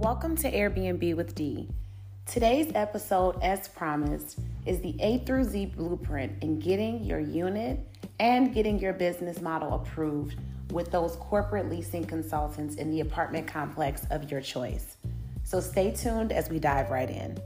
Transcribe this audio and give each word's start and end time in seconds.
Welcome 0.00 0.34
to 0.36 0.50
Airbnb 0.50 1.14
with 1.14 1.34
D. 1.34 1.68
Today's 2.24 2.72
episode, 2.74 3.38
as 3.42 3.68
promised, 3.68 4.38
is 4.64 4.80
the 4.80 4.96
A 4.98 5.18
through 5.26 5.44
Z 5.44 5.74
blueprint 5.76 6.42
in 6.42 6.58
getting 6.58 7.04
your 7.04 7.20
unit 7.20 7.86
and 8.18 8.54
getting 8.54 8.78
your 8.78 8.94
business 8.94 9.42
model 9.42 9.74
approved 9.74 10.36
with 10.70 10.90
those 10.90 11.16
corporate 11.16 11.68
leasing 11.68 12.02
consultants 12.02 12.76
in 12.76 12.90
the 12.90 13.00
apartment 13.00 13.46
complex 13.46 14.06
of 14.10 14.30
your 14.30 14.40
choice. 14.40 14.96
So 15.42 15.60
stay 15.60 15.90
tuned 15.90 16.32
as 16.32 16.48
we 16.48 16.58
dive 16.58 16.88
right 16.88 17.10
in. 17.10 17.38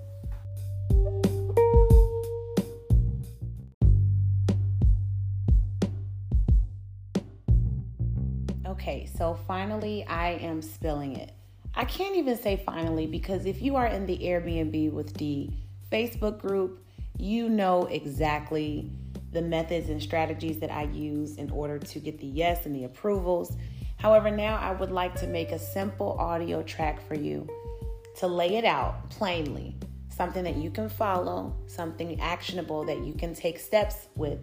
Okay, 8.64 9.10
so 9.18 9.36
finally, 9.48 10.06
I 10.06 10.34
am 10.34 10.62
spilling 10.62 11.16
it. 11.16 11.32
I 11.76 11.84
can't 11.84 12.14
even 12.14 12.38
say 12.38 12.62
finally 12.64 13.06
because 13.06 13.46
if 13.46 13.60
you 13.60 13.74
are 13.74 13.86
in 13.86 14.06
the 14.06 14.16
Airbnb 14.18 14.92
with 14.92 15.16
D 15.16 15.52
Facebook 15.90 16.38
group, 16.38 16.84
you 17.18 17.48
know 17.48 17.86
exactly 17.86 18.90
the 19.32 19.42
methods 19.42 19.88
and 19.88 20.00
strategies 20.00 20.60
that 20.60 20.70
I 20.70 20.84
use 20.84 21.36
in 21.36 21.50
order 21.50 21.78
to 21.80 21.98
get 21.98 22.20
the 22.20 22.26
yes 22.26 22.66
and 22.66 22.74
the 22.74 22.84
approvals. 22.84 23.56
However, 23.96 24.30
now 24.30 24.56
I 24.56 24.72
would 24.72 24.92
like 24.92 25.16
to 25.16 25.26
make 25.26 25.50
a 25.50 25.58
simple 25.58 26.16
audio 26.18 26.62
track 26.62 27.04
for 27.08 27.14
you 27.14 27.48
to 28.18 28.28
lay 28.28 28.54
it 28.54 28.64
out 28.64 29.10
plainly, 29.10 29.74
something 30.08 30.44
that 30.44 30.56
you 30.56 30.70
can 30.70 30.88
follow, 30.88 31.56
something 31.66 32.20
actionable 32.20 32.84
that 32.84 33.04
you 33.04 33.14
can 33.14 33.34
take 33.34 33.58
steps 33.58 34.06
with 34.14 34.38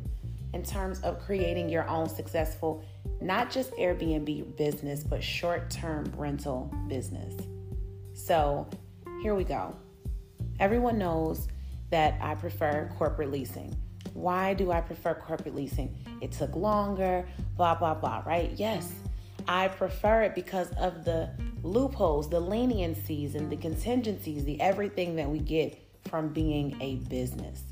in 0.54 0.64
terms 0.64 1.00
of 1.02 1.20
creating 1.20 1.70
your 1.70 1.88
own 1.88 2.10
successful, 2.10 2.84
not 3.22 3.50
just 3.50 3.72
Airbnb 3.74 4.58
business, 4.58 5.04
but 5.04 5.24
short 5.24 5.70
term 5.70 6.12
rental 6.18 6.74
business. 6.88 7.36
So 8.14 8.70
here 9.22 9.36
we 9.36 9.44
go. 9.44 9.76
Everyone 10.60 10.98
knows 10.98 11.48
that 11.90 12.18
I 12.22 12.36
prefer 12.36 12.92
corporate 12.98 13.32
leasing. 13.32 13.76
Why 14.14 14.54
do 14.54 14.72
I 14.72 14.82
prefer 14.82 15.14
corporate 15.14 15.56
leasing? 15.56 15.96
It 16.22 16.32
took 16.32 16.56
longer, 16.56 17.26
blah, 17.56 17.76
blah, 17.76 17.94
blah, 17.94 18.24
right? 18.26 18.52
Yes, 18.56 18.92
I 19.48 19.70
prefer 19.70 20.24
it 20.24 20.36
because 20.36 20.70
of 20.72 21.06
the 21.06 21.30
loopholes, 21.64 22.30
the 22.30 22.42
leniencies, 22.42 23.36
and 23.36 23.50
the 23.50 23.58
contingencies, 23.58 24.44
the 24.44 24.60
everything 24.60 25.16
that 25.16 25.30
we 25.30 25.40
get 25.40 25.80
from 26.08 26.30
being 26.30 26.78
a 26.82 26.96
business. 27.10 27.64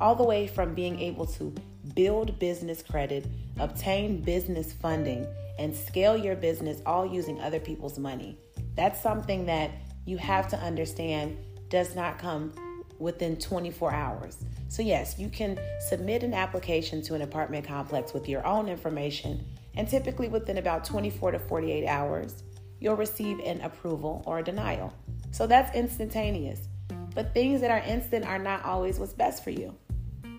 All 0.00 0.14
the 0.14 0.24
way 0.24 0.46
from 0.46 0.74
being 0.74 0.98
able 1.00 1.26
to 1.26 1.54
build 1.94 2.38
business 2.38 2.82
credit, 2.82 3.26
obtain 3.58 4.20
business 4.20 4.72
funding, 4.72 5.26
and 5.58 5.74
scale 5.74 6.16
your 6.16 6.36
business 6.36 6.80
all 6.86 7.06
using 7.06 7.40
other 7.40 7.60
people's 7.60 7.98
money. 7.98 8.38
That's 8.74 9.00
something 9.00 9.46
that 9.46 9.70
you 10.06 10.16
have 10.18 10.48
to 10.48 10.58
understand 10.58 11.36
does 11.68 11.94
not 11.94 12.18
come 12.18 12.52
within 12.98 13.36
24 13.36 13.92
hours. 13.92 14.44
So, 14.68 14.82
yes, 14.82 15.18
you 15.18 15.28
can 15.28 15.58
submit 15.88 16.22
an 16.22 16.32
application 16.34 17.02
to 17.02 17.14
an 17.14 17.22
apartment 17.22 17.66
complex 17.66 18.14
with 18.14 18.28
your 18.28 18.46
own 18.46 18.68
information, 18.68 19.44
and 19.74 19.88
typically 19.88 20.28
within 20.28 20.58
about 20.58 20.84
24 20.84 21.32
to 21.32 21.38
48 21.38 21.86
hours, 21.86 22.42
you'll 22.80 22.96
receive 22.96 23.38
an 23.40 23.60
approval 23.60 24.22
or 24.26 24.38
a 24.38 24.42
denial. 24.42 24.92
So, 25.30 25.46
that's 25.46 25.74
instantaneous. 25.76 26.68
But 27.14 27.34
things 27.34 27.60
that 27.60 27.70
are 27.70 27.86
instant 27.86 28.24
are 28.24 28.38
not 28.38 28.64
always 28.64 28.98
what's 28.98 29.12
best 29.12 29.44
for 29.44 29.50
you. 29.50 29.74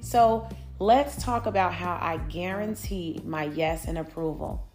So, 0.01 0.49
Let's 0.83 1.23
talk 1.23 1.45
about 1.45 1.73
how 1.73 1.97
I 2.01 2.17
guarantee 2.17 3.21
my 3.23 3.45
yes 3.45 3.85
and 3.85 3.97
approval 3.97 4.67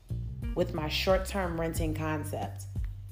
with 0.54 0.72
my 0.72 0.88
short 0.88 1.26
term 1.26 1.60
renting 1.60 1.92
concept. 1.92 2.64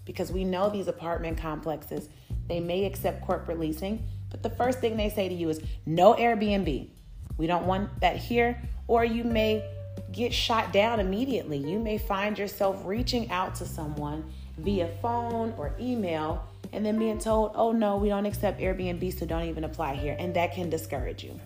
Because 0.07 0.33
we 0.33 0.45
know 0.45 0.71
these 0.71 0.89
apartment 0.89 1.37
complexes, 1.37 2.09
they 2.49 2.59
may 2.59 2.87
accept 2.87 3.21
corporate 3.21 3.61
leasing, 3.61 4.03
but 4.31 4.43
the 4.43 4.49
first 4.49 4.79
thing 4.79 4.97
they 4.97 5.11
say 5.11 5.29
to 5.29 5.35
you 5.35 5.51
is 5.51 5.61
no 5.85 6.15
Airbnb. 6.15 6.89
We 7.37 7.47
don't 7.47 7.67
want 7.67 8.01
that 8.01 8.17
here. 8.17 8.63
Or 8.89 9.05
you 9.05 9.25
may 9.25 9.71
get 10.11 10.33
shot 10.33 10.73
down 10.73 10.99
immediately. 10.99 11.59
You 11.59 11.79
may 11.79 11.99
find 11.99 12.39
yourself 12.39 12.81
reaching 12.87 13.31
out 13.31 13.57
to 13.57 13.67
someone 13.67 14.25
via 14.57 14.89
phone 15.03 15.53
or 15.59 15.75
email 15.79 16.49
and 16.73 16.87
then 16.87 16.99
being 16.99 17.19
told, 17.19 17.53
oh 17.57 17.73
no, 17.73 17.99
we 17.99 18.09
don't 18.09 18.25
accept 18.25 18.59
Airbnb, 18.59 19.19
so 19.19 19.27
don't 19.27 19.45
even 19.45 19.65
apply 19.65 19.97
here. 19.97 20.17
And 20.19 20.33
that 20.33 20.55
can 20.55 20.71
discourage 20.71 21.23
you. 21.23 21.39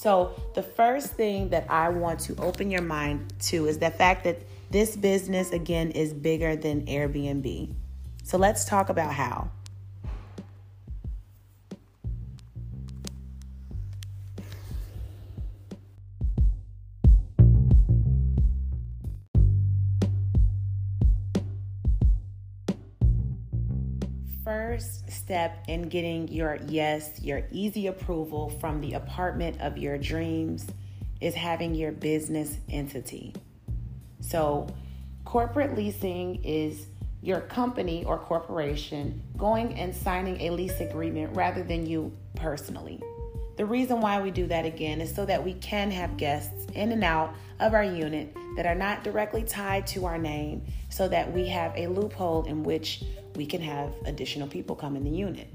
So, 0.00 0.32
the 0.54 0.62
first 0.62 1.08
thing 1.08 1.50
that 1.50 1.66
I 1.68 1.90
want 1.90 2.20
to 2.20 2.34
open 2.36 2.70
your 2.70 2.80
mind 2.80 3.34
to 3.40 3.66
is 3.66 3.76
the 3.76 3.90
fact 3.90 4.24
that 4.24 4.38
this 4.70 4.96
business, 4.96 5.50
again, 5.50 5.90
is 5.90 6.14
bigger 6.14 6.56
than 6.56 6.86
Airbnb. 6.86 7.74
So, 8.24 8.38
let's 8.38 8.64
talk 8.64 8.88
about 8.88 9.12
how. 9.12 9.50
Step 25.20 25.64
in 25.68 25.88
getting 25.88 26.28
your 26.28 26.58
yes, 26.66 27.20
your 27.20 27.42
easy 27.50 27.86
approval 27.86 28.50
from 28.60 28.80
the 28.80 28.94
apartment 28.94 29.60
of 29.60 29.78
your 29.78 29.98
dreams 29.98 30.66
is 31.20 31.34
having 31.34 31.74
your 31.74 31.92
business 31.92 32.56
entity. 32.68 33.34
So, 34.20 34.68
corporate 35.24 35.76
leasing 35.76 36.42
is 36.44 36.86
your 37.22 37.40
company 37.42 38.04
or 38.04 38.18
corporation 38.18 39.22
going 39.36 39.74
and 39.78 39.94
signing 39.94 40.40
a 40.40 40.50
lease 40.50 40.80
agreement 40.80 41.36
rather 41.36 41.62
than 41.62 41.86
you 41.86 42.16
personally. 42.34 43.00
The 43.56 43.66
reason 43.66 44.00
why 44.00 44.22
we 44.22 44.30
do 44.30 44.46
that 44.46 44.64
again 44.64 45.02
is 45.02 45.14
so 45.14 45.26
that 45.26 45.44
we 45.44 45.52
can 45.54 45.90
have 45.90 46.16
guests 46.16 46.66
in 46.74 46.92
and 46.92 47.04
out 47.04 47.34
of 47.58 47.74
our 47.74 47.84
unit 47.84 48.34
that 48.56 48.64
are 48.64 48.74
not 48.74 49.04
directly 49.04 49.42
tied 49.42 49.86
to 49.88 50.06
our 50.06 50.16
name, 50.16 50.64
so 50.88 51.06
that 51.08 51.30
we 51.30 51.46
have 51.48 51.76
a 51.76 51.86
loophole 51.86 52.46
in 52.46 52.62
which 52.62 53.04
we 53.36 53.46
can 53.46 53.60
have 53.60 53.94
additional 54.06 54.48
people 54.48 54.76
come 54.76 54.96
in 54.96 55.04
the 55.04 55.10
unit. 55.10 55.48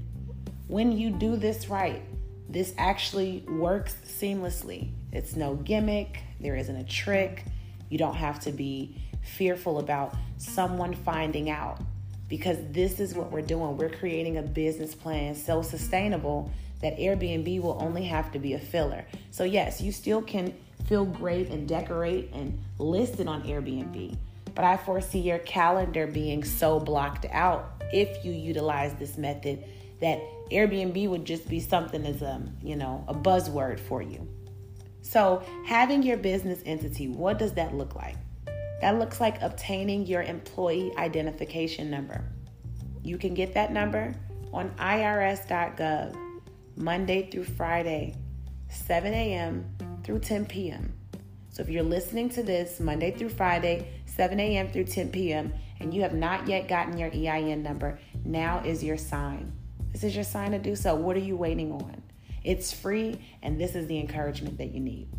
When 0.67 0.91
you 0.91 1.11
do 1.11 1.35
this 1.35 1.69
right, 1.69 2.01
this 2.49 2.73
actually 2.77 3.43
works 3.47 3.95
seamlessly. 4.05 4.91
It's 5.11 5.35
no 5.35 5.55
gimmick, 5.55 6.21
there 6.39 6.55
isn't 6.55 6.75
a 6.75 6.83
trick. 6.83 7.45
You 7.89 7.97
don't 7.97 8.15
have 8.15 8.39
to 8.41 8.51
be 8.51 9.01
fearful 9.21 9.79
about 9.79 10.15
someone 10.37 10.93
finding 10.93 11.49
out 11.49 11.79
because 12.27 12.57
this 12.71 12.99
is 12.99 13.13
what 13.13 13.31
we're 13.31 13.41
doing. 13.41 13.77
We're 13.77 13.89
creating 13.89 14.37
a 14.37 14.41
business 14.41 14.95
plan 14.95 15.35
so 15.35 15.61
sustainable 15.61 16.51
that 16.81 16.97
Airbnb 16.97 17.61
will 17.61 17.77
only 17.81 18.03
have 18.05 18.31
to 18.33 18.39
be 18.39 18.53
a 18.53 18.59
filler. 18.59 19.05
So, 19.31 19.43
yes, 19.43 19.81
you 19.81 19.91
still 19.91 20.21
can 20.21 20.53
feel 20.85 21.05
great 21.05 21.49
and 21.49 21.67
decorate 21.67 22.31
and 22.33 22.59
list 22.77 23.19
it 23.19 23.27
on 23.27 23.43
Airbnb, 23.43 24.17
but 24.55 24.63
I 24.65 24.77
foresee 24.77 25.19
your 25.19 25.39
calendar 25.39 26.07
being 26.07 26.43
so 26.43 26.79
blocked 26.79 27.25
out 27.31 27.83
if 27.91 28.23
you 28.23 28.31
utilize 28.31 28.93
this 28.95 29.17
method 29.17 29.63
that 30.01 30.19
Airbnb 30.51 31.09
would 31.09 31.25
just 31.25 31.47
be 31.47 31.59
something 31.59 32.05
as 32.05 32.21
a, 32.21 32.41
you 32.63 32.75
know, 32.75 33.03
a 33.07 33.13
buzzword 33.13 33.79
for 33.79 34.01
you. 34.01 34.27
So, 35.01 35.43
having 35.65 36.01
your 36.01 36.17
business 36.17 36.61
entity, 36.65 37.07
what 37.07 37.37
does 37.37 37.53
that 37.53 37.75
look 37.75 37.95
like? 37.95 38.15
That 38.81 38.97
looks 38.97 39.19
like 39.19 39.41
obtaining 39.41 40.05
your 40.05 40.23
employee 40.23 40.91
identification 40.97 41.89
number. 41.89 42.23
You 43.03 43.17
can 43.17 43.33
get 43.33 43.53
that 43.53 43.71
number 43.71 44.13
on 44.51 44.71
irs.gov 44.71 46.15
Monday 46.75 47.29
through 47.29 47.43
Friday, 47.43 48.15
7 48.69 49.13
a.m. 49.13 49.65
through 50.03 50.19
10 50.19 50.45
p.m. 50.45 50.93
So 51.49 51.61
if 51.61 51.69
you're 51.69 51.83
listening 51.83 52.29
to 52.31 52.43
this 52.43 52.79
Monday 52.79 53.11
through 53.11 53.29
Friday, 53.29 53.87
7 54.15 54.39
a.m. 54.39 54.69
through 54.69 54.85
10 54.85 55.09
p.m., 55.09 55.53
and 55.79 55.93
you 55.93 56.01
have 56.01 56.13
not 56.13 56.47
yet 56.47 56.67
gotten 56.67 56.97
your 56.97 57.09
EIN 57.09 57.61
number, 57.61 57.99
now 58.23 58.61
is 58.63 58.83
your 58.83 58.97
sign. 58.97 59.51
This 59.91 60.03
is 60.03 60.15
your 60.15 60.23
sign 60.23 60.51
to 60.51 60.59
do 60.59 60.75
so. 60.75 60.95
What 60.95 61.17
are 61.17 61.21
you 61.21 61.35
waiting 61.35 61.71
on? 61.71 62.01
It's 62.43 62.71
free, 62.71 63.19
and 63.41 63.59
this 63.59 63.75
is 63.75 63.87
the 63.87 63.99
encouragement 63.99 64.57
that 64.57 64.73
you 64.73 64.79
need. 64.79 65.09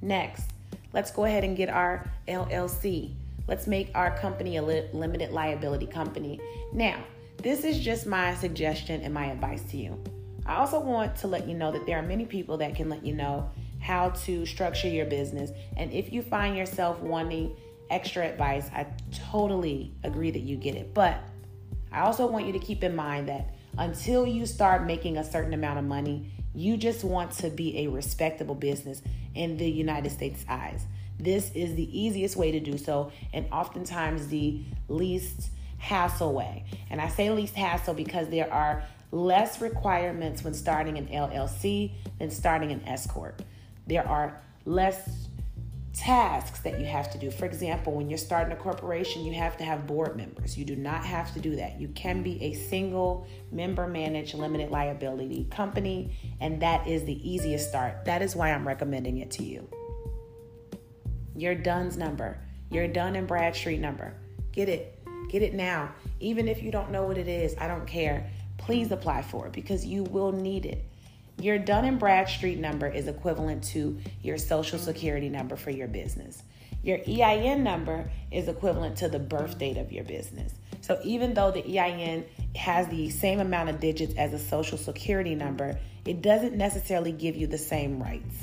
Next, 0.00 0.50
let's 0.92 1.10
go 1.10 1.24
ahead 1.24 1.44
and 1.44 1.56
get 1.56 1.68
our 1.68 2.08
LLC. 2.28 3.14
Let's 3.48 3.66
make 3.66 3.90
our 3.94 4.16
company 4.18 4.56
a 4.58 4.62
li- 4.62 4.88
limited 4.92 5.32
liability 5.32 5.86
company. 5.86 6.40
Now, 6.72 7.02
this 7.38 7.64
is 7.64 7.80
just 7.80 8.06
my 8.06 8.34
suggestion 8.34 9.00
and 9.00 9.12
my 9.12 9.26
advice 9.26 9.62
to 9.70 9.76
you. 9.76 10.02
I 10.46 10.56
also 10.56 10.78
want 10.78 11.16
to 11.16 11.26
let 11.26 11.48
you 11.48 11.54
know 11.54 11.72
that 11.72 11.86
there 11.86 11.98
are 11.98 12.02
many 12.02 12.26
people 12.26 12.56
that 12.58 12.74
can 12.74 12.88
let 12.88 13.04
you 13.04 13.14
know 13.14 13.50
how 13.80 14.10
to 14.10 14.46
structure 14.46 14.88
your 14.88 15.06
business. 15.06 15.50
And 15.76 15.92
if 15.92 16.12
you 16.12 16.22
find 16.22 16.56
yourself 16.56 17.00
wanting 17.00 17.54
extra 17.90 18.26
advice, 18.26 18.68
I 18.74 18.86
totally 19.30 19.92
agree 20.02 20.30
that 20.30 20.40
you 20.40 20.56
get 20.56 20.74
it. 20.74 20.94
But 20.94 21.20
I 21.92 22.00
also 22.00 22.26
want 22.26 22.46
you 22.46 22.52
to 22.52 22.58
keep 22.58 22.82
in 22.82 22.96
mind 22.96 23.28
that 23.28 23.54
until 23.78 24.26
you 24.26 24.46
start 24.46 24.84
making 24.84 25.16
a 25.16 25.24
certain 25.24 25.54
amount 25.54 25.78
of 25.78 25.84
money, 25.84 26.30
you 26.54 26.76
just 26.76 27.04
want 27.04 27.32
to 27.32 27.50
be 27.50 27.78
a 27.80 27.88
respectable 27.88 28.54
business 28.54 29.02
in 29.34 29.56
the 29.56 29.68
United 29.68 30.10
States' 30.10 30.44
eyes. 30.48 30.86
This 31.18 31.50
is 31.54 31.74
the 31.74 31.98
easiest 31.98 32.36
way 32.36 32.52
to 32.52 32.60
do 32.60 32.78
so, 32.78 33.12
and 33.32 33.46
oftentimes 33.52 34.28
the 34.28 34.62
least 34.88 35.50
hassle 35.78 36.32
way. 36.32 36.64
And 36.90 37.00
I 37.00 37.08
say 37.08 37.30
least 37.30 37.54
hassle 37.54 37.94
because 37.94 38.28
there 38.28 38.52
are 38.52 38.84
less 39.10 39.60
requirements 39.60 40.42
when 40.42 40.54
starting 40.54 40.98
an 40.98 41.06
LLC 41.06 41.92
than 42.18 42.30
starting 42.30 42.72
an 42.72 42.82
S 42.86 43.06
Corp. 43.06 43.42
There 43.86 44.06
are 44.06 44.40
less 44.64 45.28
tasks 45.94 46.58
that 46.60 46.80
you 46.80 46.86
have 46.86 47.10
to 47.12 47.18
do. 47.18 47.30
For 47.30 47.46
example, 47.46 47.92
when 47.92 48.10
you're 48.10 48.18
starting 48.18 48.52
a 48.52 48.56
corporation, 48.56 49.24
you 49.24 49.32
have 49.34 49.56
to 49.58 49.64
have 49.64 49.86
board 49.86 50.16
members. 50.16 50.58
You 50.58 50.64
do 50.64 50.74
not 50.74 51.04
have 51.04 51.32
to 51.34 51.40
do 51.40 51.56
that. 51.56 51.80
You 51.80 51.88
can 51.88 52.22
be 52.22 52.42
a 52.42 52.52
single 52.52 53.26
member 53.52 53.86
managed 53.86 54.34
limited 54.34 54.70
liability 54.70 55.46
company, 55.50 56.16
and 56.40 56.60
that 56.60 56.86
is 56.88 57.04
the 57.04 57.28
easiest 57.28 57.68
start. 57.68 58.04
That 58.04 58.22
is 58.22 58.34
why 58.34 58.52
I'm 58.52 58.66
recommending 58.66 59.18
it 59.18 59.30
to 59.32 59.44
you. 59.44 59.68
Your 61.36 61.54
DUNS 61.54 61.96
number, 61.96 62.40
your 62.70 62.88
Dun 62.88 63.16
and 63.16 63.26
Bradstreet 63.26 63.80
number. 63.80 64.14
Get 64.52 64.68
it. 64.68 64.98
Get 65.30 65.42
it 65.42 65.54
now. 65.54 65.92
Even 66.20 66.48
if 66.48 66.62
you 66.62 66.70
don't 66.70 66.90
know 66.90 67.04
what 67.04 67.18
it 67.18 67.28
is, 67.28 67.54
I 67.58 67.68
don't 67.68 67.86
care. 67.86 68.30
Please 68.58 68.90
apply 68.90 69.22
for 69.22 69.46
it 69.46 69.52
because 69.52 69.84
you 69.84 70.04
will 70.04 70.32
need 70.32 70.66
it. 70.66 70.84
Your 71.38 71.58
Dun 71.58 71.84
and 71.84 71.98
Bradstreet 71.98 72.58
number 72.58 72.86
is 72.86 73.08
equivalent 73.08 73.64
to 73.64 73.98
your 74.22 74.38
social 74.38 74.78
security 74.78 75.28
number 75.28 75.56
for 75.56 75.70
your 75.70 75.88
business. 75.88 76.42
Your 76.82 76.98
EIN 77.08 77.64
number 77.64 78.10
is 78.30 78.48
equivalent 78.48 78.96
to 78.98 79.08
the 79.08 79.18
birth 79.18 79.58
date 79.58 79.78
of 79.78 79.90
your 79.90 80.04
business. 80.04 80.52
So 80.82 81.00
even 81.02 81.32
though 81.32 81.50
the 81.50 81.78
EIN 81.78 82.26
has 82.56 82.86
the 82.88 83.08
same 83.08 83.40
amount 83.40 83.70
of 83.70 83.80
digits 83.80 84.14
as 84.16 84.34
a 84.34 84.38
social 84.38 84.76
security 84.76 85.34
number, 85.34 85.78
it 86.04 86.20
doesn't 86.20 86.54
necessarily 86.54 87.10
give 87.10 87.36
you 87.36 87.46
the 87.46 87.58
same 87.58 88.02
rights. 88.02 88.36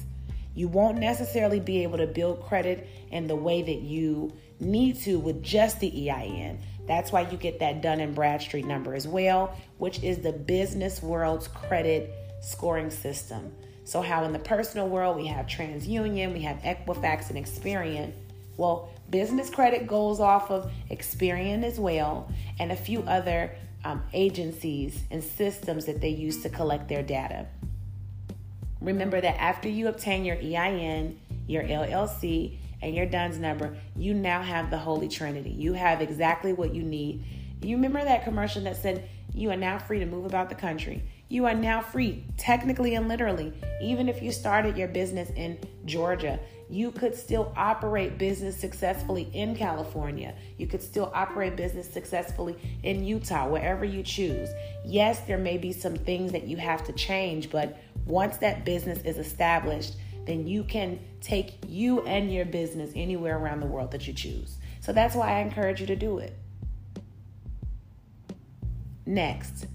You 0.56 0.68
won't 0.68 0.98
necessarily 0.98 1.60
be 1.60 1.84
able 1.84 2.00
to 2.00 2.08
build 2.08 2.44
credit 2.44 2.88
in 3.12 3.28
the 3.28 3.36
way 3.36 3.62
that 3.62 3.82
you 3.82 4.34
need 4.60 5.00
to 5.02 5.20
with 5.20 5.44
just 5.44 5.80
the 5.80 6.10
EIN. 6.10 6.60
That's 6.88 7.12
why 7.12 7.22
you 7.22 7.38
get 7.38 7.60
that 7.60 7.82
Dun 7.82 8.00
and 8.00 8.14
Bradstreet 8.14 8.66
number 8.66 8.96
as 8.96 9.08
well, 9.08 9.56
which 9.78 10.04
is 10.04 10.18
the 10.18 10.34
business 10.34 11.02
world's 11.02 11.48
credit 11.48 12.14
scoring 12.42 12.90
system. 12.90 13.54
So, 13.84 14.02
how 14.02 14.24
in 14.26 14.34
the 14.34 14.40
personal 14.40 14.88
world 14.88 15.18
we 15.18 15.28
have 15.28 15.48
TransUnion, 15.48 16.34
we 16.34 16.42
have 16.42 16.58
Equifax 16.58 17.30
and 17.30 17.44
Experian. 17.44 18.12
Well, 18.58 18.90
business 19.10 19.50
credit 19.50 19.88
goes 19.88 20.20
off 20.20 20.52
of 20.52 20.72
Experian 20.90 21.64
as 21.64 21.80
well, 21.80 22.32
and 22.60 22.72
a 22.72 22.76
few 22.76 23.02
other 23.04 23.56
um, 23.84 24.04
agencies 24.14 25.04
and 25.10 25.24
systems 25.24 25.86
that 25.86 26.02
they 26.02 26.10
use 26.10 26.44
to 26.44 26.50
collect 26.50 26.88
their 26.90 27.02
data. 27.02 27.48
Remember 28.80 29.22
that 29.22 29.40
after 29.40 29.70
you 29.70 29.88
obtain 29.88 30.26
your 30.26 30.38
EIN, 30.38 31.20
your 31.48 31.64
LLC, 31.64 32.58
and 32.82 32.96
your 32.96 33.06
DUNS 33.06 33.38
number, 33.38 33.78
you 33.96 34.14
now 34.14 34.42
have 34.42 34.72
the 34.72 34.78
Holy 34.78 35.08
Trinity. 35.08 35.52
You 35.52 35.74
have 35.74 36.02
exactly 36.02 36.54
what 36.54 36.74
you 36.74 36.82
need. 36.82 37.24
You 37.62 37.76
remember 37.76 38.04
that 38.04 38.24
commercial 38.24 38.64
that 38.64 38.78
said, 38.78 39.08
You 39.34 39.52
are 39.52 39.58
now 39.58 39.78
free 39.78 40.00
to 40.00 40.06
move 40.06 40.26
about 40.26 40.50
the 40.50 40.56
country. 40.56 41.04
You 41.32 41.46
are 41.46 41.54
now 41.54 41.80
free, 41.80 42.26
technically 42.36 42.96
and 42.96 43.08
literally. 43.08 43.54
Even 43.82 44.10
if 44.10 44.22
you 44.22 44.34
started 44.34 44.76
your 44.76 44.90
business 44.90 45.30
in 45.38 45.58
Georgia, 45.86 46.38
you 46.70 46.92
could 46.92 47.16
still 47.16 47.54
operate 47.56 48.18
business 48.18 48.58
successfully 48.58 49.30
in 49.32 49.56
California. 49.56 50.36
You 50.58 50.68
could 50.68 50.84
still 50.84 51.10
operate 51.16 51.56
business 51.56 51.90
successfully 51.90 52.58
in 52.84 53.06
Utah, 53.06 53.48
wherever 53.48 53.86
you 53.86 54.04
choose. 54.04 54.50
Yes, 54.84 55.22
there 55.22 55.38
may 55.38 55.58
be 55.58 55.72
some 55.72 55.96
things 55.96 56.34
that 56.34 56.48
you 56.48 56.58
have 56.58 56.84
to 56.84 56.92
change, 56.92 57.50
but 57.50 57.78
once 58.06 58.36
that 58.40 58.66
business 58.66 59.00
is 59.06 59.18
established, 59.18 59.96
then 60.26 60.46
you 60.46 60.66
can 60.66 61.00
take 61.22 61.54
you 61.66 62.02
and 62.02 62.30
your 62.30 62.44
business 62.44 62.92
anywhere 62.94 63.38
around 63.38 63.62
the 63.62 63.68
world 63.68 63.92
that 63.92 64.06
you 64.06 64.12
choose. 64.12 64.58
So 64.82 64.92
that's 64.92 65.16
why 65.16 65.38
I 65.38 65.40
encourage 65.40 65.80
you 65.80 65.88
to 65.88 65.96
do 65.96 66.18
it. 66.18 66.38
Next, 69.06 69.68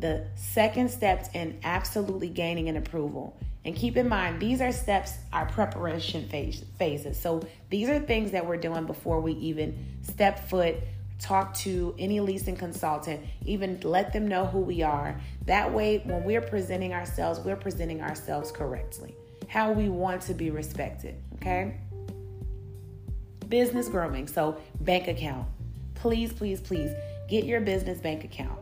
the 0.00 0.26
second 0.34 0.90
steps 0.90 1.28
in 1.34 1.58
absolutely 1.62 2.28
gaining 2.28 2.68
an 2.68 2.76
approval. 2.76 3.36
And 3.64 3.76
keep 3.76 3.96
in 3.96 4.08
mind, 4.08 4.40
these 4.40 4.60
are 4.60 4.72
steps, 4.72 5.14
our 5.32 5.46
preparation 5.46 6.28
phase, 6.28 6.64
phases. 6.78 7.20
So 7.20 7.42
these 7.68 7.88
are 7.90 7.98
things 7.98 8.30
that 8.30 8.46
we're 8.46 8.56
doing 8.56 8.86
before 8.86 9.20
we 9.20 9.32
even 9.34 9.78
step 10.02 10.48
foot, 10.48 10.76
talk 11.18 11.52
to 11.54 11.94
any 11.98 12.20
leasing 12.20 12.56
consultant, 12.56 13.20
even 13.44 13.78
let 13.82 14.12
them 14.14 14.26
know 14.26 14.46
who 14.46 14.60
we 14.60 14.82
are. 14.82 15.20
That 15.44 15.72
way, 15.72 15.98
when 16.04 16.24
we're 16.24 16.40
presenting 16.40 16.94
ourselves, 16.94 17.40
we're 17.40 17.56
presenting 17.56 18.00
ourselves 18.00 18.50
correctly, 18.50 19.14
how 19.46 19.72
we 19.72 19.90
want 19.90 20.22
to 20.22 20.34
be 20.34 20.50
respected. 20.50 21.16
Okay? 21.34 21.76
Business 23.48 23.88
grooming. 23.88 24.26
So, 24.28 24.56
bank 24.80 25.08
account. 25.08 25.46
Please, 25.96 26.32
please, 26.32 26.60
please 26.62 26.92
get 27.28 27.44
your 27.44 27.60
business 27.60 27.98
bank 27.98 28.24
account. 28.24 28.59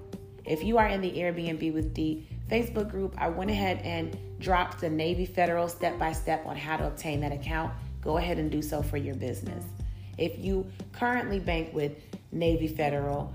If 0.49 0.65
you 0.65 0.79
are 0.79 0.87
in 0.87 1.03
the 1.03 1.11
Airbnb 1.11 1.75
with 1.75 1.93
D 1.93 2.27
Facebook 2.50 2.91
group, 2.91 3.15
I 3.19 3.29
went 3.29 3.50
ahead 3.50 3.83
and 3.85 4.17
dropped 4.41 4.81
the 4.81 4.89
Navy 4.89 5.27
Federal 5.27 5.69
step 5.69 5.99
by 5.99 6.12
step 6.12 6.47
on 6.47 6.56
how 6.56 6.79
to 6.79 6.87
obtain 6.87 7.21
that 7.21 7.33
account. 7.33 7.71
Go 8.00 8.17
ahead 8.17 8.39
and 8.39 8.50
do 8.50 8.62
so 8.62 8.81
for 8.81 8.97
your 8.97 9.15
business. 9.15 9.62
If 10.17 10.39
you 10.39 10.67
currently 10.93 11.39
bank 11.39 11.75
with 11.75 11.93
Navy 12.33 12.67
Federal, 12.67 13.31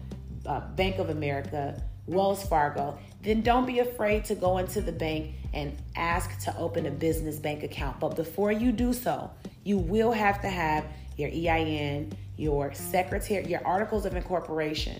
uh, 0.48 0.62
Bank 0.72 0.98
of 0.98 1.12
America, 1.12 1.80
Wells 2.08 2.44
Fargo, 2.48 2.98
then 3.22 3.42
don't 3.44 3.68
be 3.68 3.78
afraid 3.78 4.26
to 4.26 4.36
go 4.36 4.58
into 4.58 4.82
the 4.82 4.92
bank 4.92 5.36
and 5.54 5.78
ask 5.96 6.40
to 6.46 6.58
open 6.58 6.88
a 6.88 6.92
business 6.92 7.38
bank 7.38 7.62
account. 7.62 8.00
But 8.00 8.16
before 8.16 8.52
you 8.52 8.72
do 8.72 8.92
so, 8.92 9.30
you 9.64 9.78
will 9.78 10.12
have 10.12 10.42
to 10.42 10.50
have 10.50 10.84
your 11.16 11.30
EIN, 11.30 12.12
your 12.38 12.74
secretary, 12.74 13.46
your 13.46 13.64
articles 13.64 14.08
of 14.08 14.16
incorporation. 14.16 15.00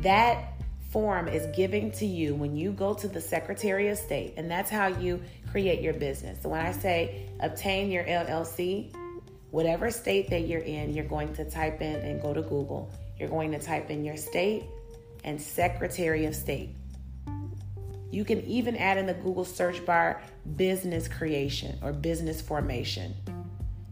That 0.00 0.52
form 0.92 1.26
is 1.26 1.46
giving 1.56 1.90
to 1.90 2.06
you 2.06 2.34
when 2.34 2.54
you 2.54 2.70
go 2.70 2.92
to 2.92 3.08
the 3.08 3.20
Secretary 3.20 3.88
of 3.88 3.96
State, 3.96 4.34
and 4.36 4.50
that's 4.50 4.70
how 4.70 4.88
you 4.88 5.20
create 5.50 5.80
your 5.80 5.94
business. 5.94 6.40
So 6.42 6.50
when 6.50 6.60
I 6.64 6.72
say 6.72 7.26
obtain 7.40 7.90
your 7.90 8.04
LLC, 8.04 8.94
whatever 9.50 9.90
state 9.90 10.28
that 10.30 10.46
you're 10.46 10.60
in, 10.60 10.92
you're 10.92 11.06
going 11.06 11.32
to 11.34 11.48
type 11.48 11.80
in 11.80 11.96
and 11.96 12.20
go 12.20 12.34
to 12.34 12.42
Google. 12.42 12.90
You're 13.18 13.30
going 13.30 13.52
to 13.52 13.58
type 13.58 13.90
in 13.90 14.04
your 14.04 14.16
state 14.16 14.64
and 15.24 15.40
Secretary 15.40 16.26
of 16.26 16.36
State. 16.36 16.76
You 18.10 18.24
can 18.24 18.42
even 18.42 18.76
add 18.76 18.98
in 18.98 19.06
the 19.06 19.14
Google 19.14 19.46
search 19.46 19.84
bar 19.86 20.20
business 20.56 21.08
creation 21.08 21.78
or 21.82 21.92
business 21.92 22.42
formation. 22.42 23.14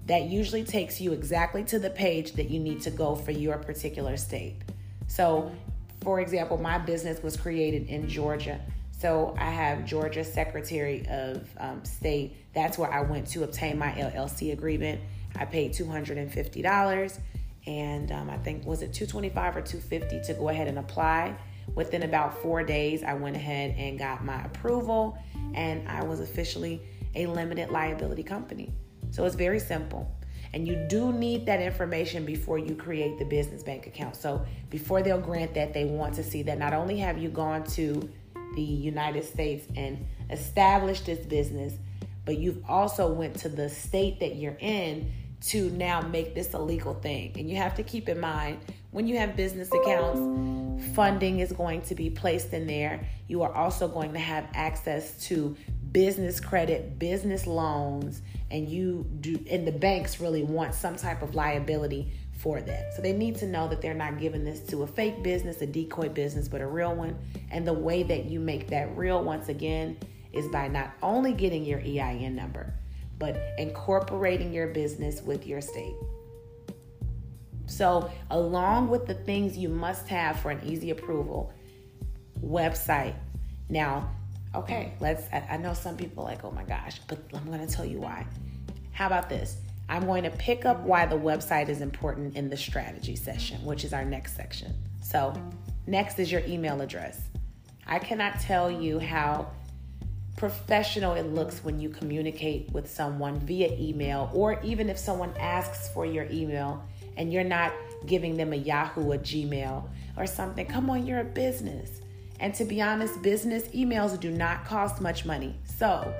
That 0.06 0.25
usually 0.25 0.64
takes 0.64 1.00
you 1.00 1.12
exactly 1.12 1.64
to 1.64 1.79
the 1.79 1.88
page 1.88 2.32
that 2.32 2.50
you 2.50 2.61
need 2.61 2.82
to 2.82 2.91
go 2.91 3.14
for 3.14 3.31
your 3.31 3.56
particular 3.56 4.19
state. 4.19 4.57
So 5.07 5.50
for 6.00 6.21
example, 6.21 6.59
my 6.59 6.78
business 6.78 7.23
was 7.23 7.37
created 7.37 7.87
in 7.88 8.09
Georgia. 8.09 8.61
So 8.99 9.35
I 9.38 9.50
have 9.50 9.87
Georgia 9.87 10.25
Secretary 10.25 11.07
of 11.09 11.49
um, 11.59 11.85
State. 11.85 12.37
That's 12.54 12.76
where 12.76 12.92
I 12.92 13.00
went 13.00 13.26
to 13.28 13.45
obtain 13.45 13.78
my 13.78 13.92
LLC 13.92 14.52
agreement. 14.52 15.00
I 15.37 15.45
paid 15.45 15.73
$250 15.73 17.19
and 17.66 18.12
um, 18.12 18.30
I 18.30 18.38
think 18.38 18.66
was 18.66 18.83
it 18.83 18.92
225 18.92 19.57
or 19.57 19.61
250 19.62 20.21
to 20.33 20.38
go 20.38 20.49
ahead 20.49 20.69
and 20.69 20.78
apply. 20.78 21.37
Within 21.75 22.02
about 22.02 22.42
four 22.42 22.64
days, 22.64 23.02
I 23.04 23.14
went 23.14 23.37
ahead 23.37 23.75
and 23.78 23.99
got 23.99 24.25
my 24.25 24.42
approval, 24.45 25.16
and 25.54 25.87
I 25.88 26.02
was 26.02 26.19
officially 26.21 26.83
a 27.14 27.26
limited 27.26 27.71
liability 27.71 28.25
company. 28.25 28.73
So 29.11 29.25
it's 29.25 29.37
very 29.37 29.61
simple. 29.61 30.11
And 30.52 30.66
you 30.66 30.87
do 30.88 31.12
need 31.12 31.47
that 31.47 31.61
information 31.61 32.25
before 32.25 32.59
you 32.59 32.75
create 32.75 33.19
the 33.19 33.25
business 33.25 33.62
bank 33.62 33.87
account. 33.87 34.16
So 34.16 34.45
before 34.69 35.02
they'll 35.02 35.21
grant 35.21 35.54
that, 35.54 35.73
they 35.73 35.85
want 35.85 36.14
to 36.14 36.25
see 36.25 36.42
that 36.42 36.59
not 36.59 36.73
only 36.73 36.99
have 36.99 37.19
you 37.19 37.28
gone 37.28 37.64
to 37.64 38.09
the 38.57 38.62
United 38.62 39.25
States 39.25 39.66
and 39.76 40.07
established 40.30 41.07
this 41.07 41.25
business, 41.26 41.75
but 42.25 42.38
you've 42.38 42.62
also 42.69 43.12
went 43.12 43.37
to 43.40 43.49
the 43.49 43.69
state 43.69 44.21
that 44.21 44.37
you're 44.37 44.59
in 44.61 45.12
to 45.40 45.71
now 45.71 46.00
make 46.00 46.35
this 46.35 46.52
a 46.54 46.59
legal 46.59 46.95
thing. 46.95 47.33
And 47.37 47.49
you 47.49 47.57
have 47.57 47.75
to 47.76 47.83
keep 47.83 48.09
in 48.09 48.21
mind 48.21 48.59
when 48.90 49.07
you 49.07 49.19
have 49.19 49.37
business 49.37 49.71
accounts, 49.73 50.21
funding 50.95 51.40
is 51.40 51.52
going 51.52 51.83
to 51.83 51.95
be 51.95 52.11
placed 52.11 52.52
in 52.52 52.66
there. 52.66 53.07
You 53.28 53.42
are 53.42 53.52
also 53.52 53.88
going 53.88 54.12
to 54.12 54.19
have 54.19 54.49
access 54.52 55.16
to 55.28 55.57
business 55.92 56.40
credit, 56.40 56.99
business 56.99 57.47
loans, 57.47 58.23
and 58.50 58.68
you 58.68 59.06
do 59.20 59.44
and 59.50 59.66
the 59.66 59.73
banks 59.73 60.20
really 60.20 60.42
want 60.42 60.75
some 60.75 60.97
type 60.97 61.23
of 61.23 61.35
liability 61.35 62.11
for 62.40 62.61
that. 62.62 62.94
So 62.94 63.02
they 63.02 63.12
need 63.12 63.37
to 63.37 63.47
know 63.47 63.68
that 63.68 63.82
they're 63.82 63.92
not 63.92 64.18
giving 64.18 64.44
this 64.44 64.61
to 64.68 64.82
a 64.82 64.87
fake 64.87 65.23
business, 65.23 65.61
a 65.61 65.66
decoy 65.66 66.09
business, 66.09 66.49
but 66.49 66.61
a 66.61 66.66
real 66.66 66.94
one. 66.94 67.18
And 67.50 67.66
the 67.66 67.73
way 67.73 68.02
that 68.04 68.25
you 68.26 68.40
make 68.40 68.68
that 68.68 68.97
real 68.97 69.23
once 69.23 69.49
again 69.49 69.99
is 70.32 70.49
by 70.49 70.68
not 70.68 70.92
only 71.02 71.32
getting 71.32 71.64
your 71.64 71.80
EIN 71.80 72.35
number, 72.35 72.73
but 73.18 73.37
incorporating 73.59 74.52
your 74.52 74.68
business 74.68 75.20
with 75.20 75.47
your 75.47 75.61
state. 75.61 75.94
So, 77.66 78.11
along 78.30 78.88
with 78.88 79.06
the 79.06 79.14
things 79.14 79.56
you 79.56 79.68
must 79.68 80.09
have 80.09 80.40
for 80.40 80.50
an 80.50 80.61
easy 80.64 80.90
approval, 80.90 81.52
website. 82.42 83.14
Now, 83.68 84.11
Okay, 84.54 84.95
let's. 85.00 85.25
I, 85.33 85.47
I 85.50 85.57
know 85.57 85.75
some 85.75 85.97
people 85.97 86.25
like, 86.25 86.45
oh 86.45 86.50
my 86.50 86.64
gosh, 86.64 87.00
but 87.07 87.19
I'm 87.35 87.47
going 87.47 87.66
to 87.66 87.73
tell 87.73 87.85
you 87.85 88.00
why. 88.00 88.26
How 88.92 89.07
about 89.07 89.28
this? 89.28 89.57
I'm 89.88 90.07
going 90.07 90.25
to 90.25 90.30
pick 90.30 90.64
up 90.64 90.80
why 90.80 91.07
the 91.07 91.16
website 91.16 91.69
is 91.69 91.80
important 91.80 92.37
in 92.37 92.49
the 92.49 92.57
strategy 92.57 93.16
session, 93.16 93.64
which 93.64 93.85
is 93.85 93.92
our 93.92 94.04
next 94.04 94.37
section. 94.37 94.75
So 95.02 95.35
Next 95.90 96.21
is 96.21 96.30
your 96.30 96.42
email 96.47 96.80
address. 96.80 97.21
I 97.85 97.99
cannot 97.99 98.38
tell 98.38 98.71
you 98.71 99.00
how 99.00 99.50
professional 100.37 101.14
it 101.14 101.25
looks 101.25 101.64
when 101.64 101.80
you 101.80 101.88
communicate 101.88 102.71
with 102.71 102.88
someone 102.88 103.40
via 103.40 103.75
email, 103.76 104.30
or 104.33 104.61
even 104.62 104.88
if 104.88 104.99
someone 104.99 105.35
asks 105.38 105.88
for 105.88 106.07
your 106.07 106.26
email 106.30 106.85
and 107.16 107.33
you're 107.33 107.42
not 107.42 107.73
giving 108.07 108.37
them 108.37 108.52
a 108.52 108.57
Yahoo, 108.57 109.11
a 109.11 109.19
Gmail, 109.19 109.88
or 110.16 110.26
something. 110.26 110.64
Come 110.66 110.90
on, 110.90 111.07
you're 111.07 111.21
a 111.21 111.25
business. 111.25 112.00
And 112.40 112.54
to 112.54 112.64
be 112.64 112.80
honest, 112.80 113.20
business 113.23 113.68
emails 113.68 114.18
do 114.18 114.30
not 114.30 114.64
cost 114.64 115.00
much 115.00 115.26
money. 115.26 115.54
So 115.76 116.12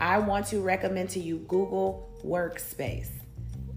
I 0.00 0.18
want 0.18 0.46
to 0.46 0.60
recommend 0.60 1.10
to 1.10 1.20
you 1.20 1.38
Google 1.48 2.08
Workspace. 2.24 3.10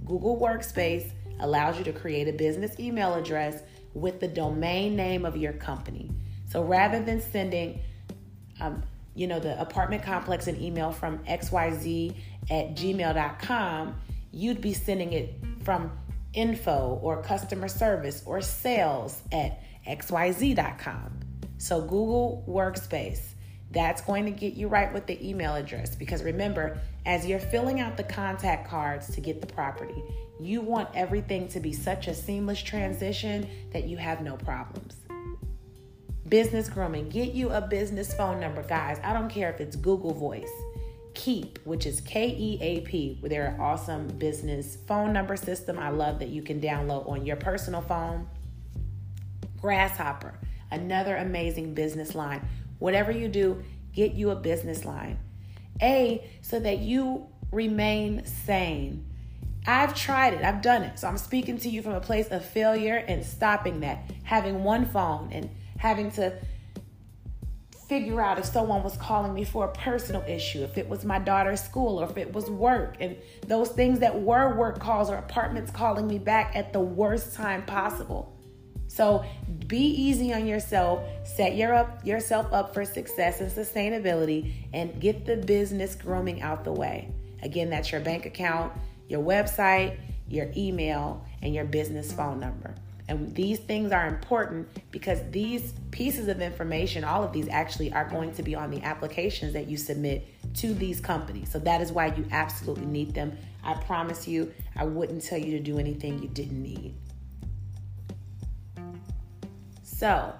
Google 0.06 0.40
Workspace 0.40 1.12
allows 1.40 1.80
you 1.80 1.84
to 1.86 1.92
create 1.92 2.28
a 2.28 2.34
business 2.34 2.80
email 2.80 3.16
address 3.16 3.64
with 3.96 4.20
the 4.20 4.28
domain 4.28 4.96
name 4.96 5.26
of 5.26 5.36
your 5.36 5.54
company. 5.54 6.12
So 6.50 6.64
rather 6.64 7.02
than 7.02 7.20
sending, 7.20 7.82
um, 8.60 8.84
you 9.16 9.26
know, 9.26 9.40
the 9.40 9.60
apartment 9.60 10.04
complex 10.04 10.48
an 10.48 10.62
email 10.62 10.92
from 10.92 11.18
xyz 11.20 12.16
at 12.50 12.76
gmail.com, 12.76 13.96
you'd 14.32 14.62
be 14.62 14.74
sending 14.74 15.14
it 15.14 15.34
from 15.64 15.92
info 16.34 17.00
or 17.02 17.24
customer 17.24 17.68
service 17.68 18.22
or 18.26 18.40
sales 18.40 19.22
at 19.32 19.64
xyz.com. 19.88 21.31
So 21.62 21.80
Google 21.80 22.44
Workspace, 22.50 23.22
that's 23.70 24.02
going 24.02 24.26
to 24.26 24.32
get 24.32 24.56
you 24.56 24.68
right 24.68 24.92
with 24.92 25.06
the 25.06 25.30
email 25.30 25.54
address 25.54 25.96
because 25.96 26.24
remember, 26.24 26.80
as 27.06 27.28
you're 27.28 27.38
filling 27.38 27.80
out 27.80 27.98
the 27.98 28.04
contact 28.04 28.68
cards 28.68 29.14
to 29.14 29.22
get 29.22 29.42
the 29.42 29.48
property, 29.48 30.04
you 30.40 30.62
want 30.62 30.90
everything 30.96 31.48
to 31.50 31.60
be 31.60 31.72
such 31.72 32.08
a 32.08 32.16
seamless 32.16 32.60
transition 32.64 33.48
that 33.74 33.84
you 33.84 33.98
have 33.98 34.22
no 34.22 34.38
problems. 34.38 34.96
Business 36.28 36.68
grooming, 36.68 37.10
get 37.10 37.36
you 37.36 37.52
a 37.52 37.62
business 37.62 38.12
phone 38.12 38.40
number, 38.40 38.64
guys. 38.64 39.00
I 39.04 39.14
don't 39.14 39.30
care 39.30 39.52
if 39.52 39.62
it's 39.62 39.76
Google 39.76 40.16
Voice. 40.16 40.50
Keep, 41.14 41.60
which 41.60 41.86
is 41.86 42.02
K 42.02 42.30
E 42.30 42.58
A 42.60 42.82
P. 42.82 43.20
They're 43.22 43.50
an 43.50 43.62
awesome 43.62 44.08
business 44.08 44.80
phone 44.88 45.14
number 45.14 45.36
system. 45.38 45.78
I 45.78 45.90
love 45.90 46.18
that 46.20 46.30
you 46.30 46.42
can 46.42 46.60
download 46.60 47.08
on 47.08 47.24
your 47.24 47.36
personal 47.36 47.82
phone. 47.82 48.28
Grasshopper, 49.62 50.34
another 50.72 51.16
amazing 51.16 51.74
business 51.74 52.16
line. 52.16 52.48
Whatever 52.80 53.12
you 53.12 53.28
do, 53.28 53.64
get 53.94 54.14
you 54.14 54.32
a 54.32 54.36
business 54.36 54.86
line. 54.86 55.20
A, 55.82 56.30
so 56.42 56.60
that 56.60 56.80
you 56.80 57.28
remain 57.52 58.26
sane. 58.26 59.06
I've 59.68 59.94
tried 59.94 60.34
it, 60.34 60.44
I've 60.44 60.62
done 60.62 60.84
it. 60.84 60.98
So 60.98 61.08
I'm 61.08 61.18
speaking 61.18 61.58
to 61.60 61.70
you 61.70 61.82
from 61.82 61.94
a 61.94 62.02
place 62.02 62.28
of 62.30 62.44
failure 62.44 62.96
and 62.96 63.24
stopping 63.24 63.82
that. 63.82 64.10
Having 64.24 64.64
one 64.64 64.86
phone 64.86 65.30
and 65.32 65.50
having 65.78 66.12
to 66.12 66.34
figure 67.88 68.22
out 68.22 68.40
if 68.40 68.46
someone 68.46 68.84
was 68.84 68.96
calling 68.96 69.34
me 69.34 69.44
for 69.44 69.66
a 69.66 69.72
personal 69.74 70.22
issue, 70.22 70.64
if 70.64 70.78
it 70.78 70.88
was 70.88 71.04
my 71.04 71.20
daughter's 71.20 71.62
school, 71.62 72.00
or 72.00 72.10
if 72.10 72.18
it 72.18 72.34
was 72.34 72.50
work, 72.50 72.96
and 73.02 73.18
those 73.48 73.68
things 73.68 74.00
that 74.00 74.22
were 74.22 74.56
work 74.56 74.80
calls 74.80 75.10
or 75.10 75.16
apartments 75.16 75.70
calling 75.72 76.08
me 76.08 76.18
back 76.18 76.56
at 76.56 76.72
the 76.72 76.80
worst 76.80 77.36
time 77.36 77.66
possible. 77.66 78.34
So 78.92 79.24
be 79.68 79.78
easy 79.78 80.34
on 80.34 80.46
yourself, 80.46 81.02
set 81.24 81.56
your 81.56 81.74
up, 81.74 82.06
yourself 82.06 82.52
up 82.52 82.74
for 82.74 82.84
success 82.84 83.40
and 83.40 83.50
sustainability, 83.50 84.52
and 84.74 85.00
get 85.00 85.26
the 85.26 85.38
business 85.38 85.96
grooming 85.96 86.42
out 86.42 86.66
the 86.66 86.74
way. 86.74 87.10
Again, 87.42 87.70
that's 87.70 87.90
your 87.90 88.02
bank 88.02 88.26
account, 88.26 88.74
your 89.08 89.24
website, 89.24 89.98
your 90.28 90.52
email, 90.58 91.26
and 91.42 91.56
your 91.56 91.64
business 91.64 92.12
phone 92.12 92.42
number. 92.42 92.76
And 93.08 93.34
these 93.34 93.60
things 93.60 93.94
are 93.94 94.08
important 94.08 94.68
because 94.92 95.20
these 95.32 95.74
pieces 95.92 96.28
of 96.28 96.42
information, 96.42 97.06
all 97.06 97.24
of 97.24 97.32
these 97.32 97.48
actually 97.48 97.94
are 97.94 98.10
going 98.10 98.34
to 98.34 98.44
be 98.44 98.56
on 98.56 98.72
the 98.72 98.84
applications 98.84 99.54
that 99.54 99.68
you 99.68 99.78
submit 99.78 100.28
to 100.56 100.74
these 100.74 101.00
companies. 101.00 101.50
So 101.50 101.60
that 101.60 101.80
is 101.80 101.94
why 101.94 102.08
you 102.08 102.26
absolutely 102.32 102.88
need 102.88 103.14
them. 103.14 103.38
I 103.64 103.74
promise 103.76 104.28
you, 104.28 104.54
I 104.76 104.84
wouldn't 104.84 105.24
tell 105.24 105.40
you 105.40 105.52
to 105.58 105.64
do 105.64 105.80
anything 105.80 106.22
you 106.22 106.28
didn't 106.28 106.62
need. 106.62 106.94
So, 110.02 110.34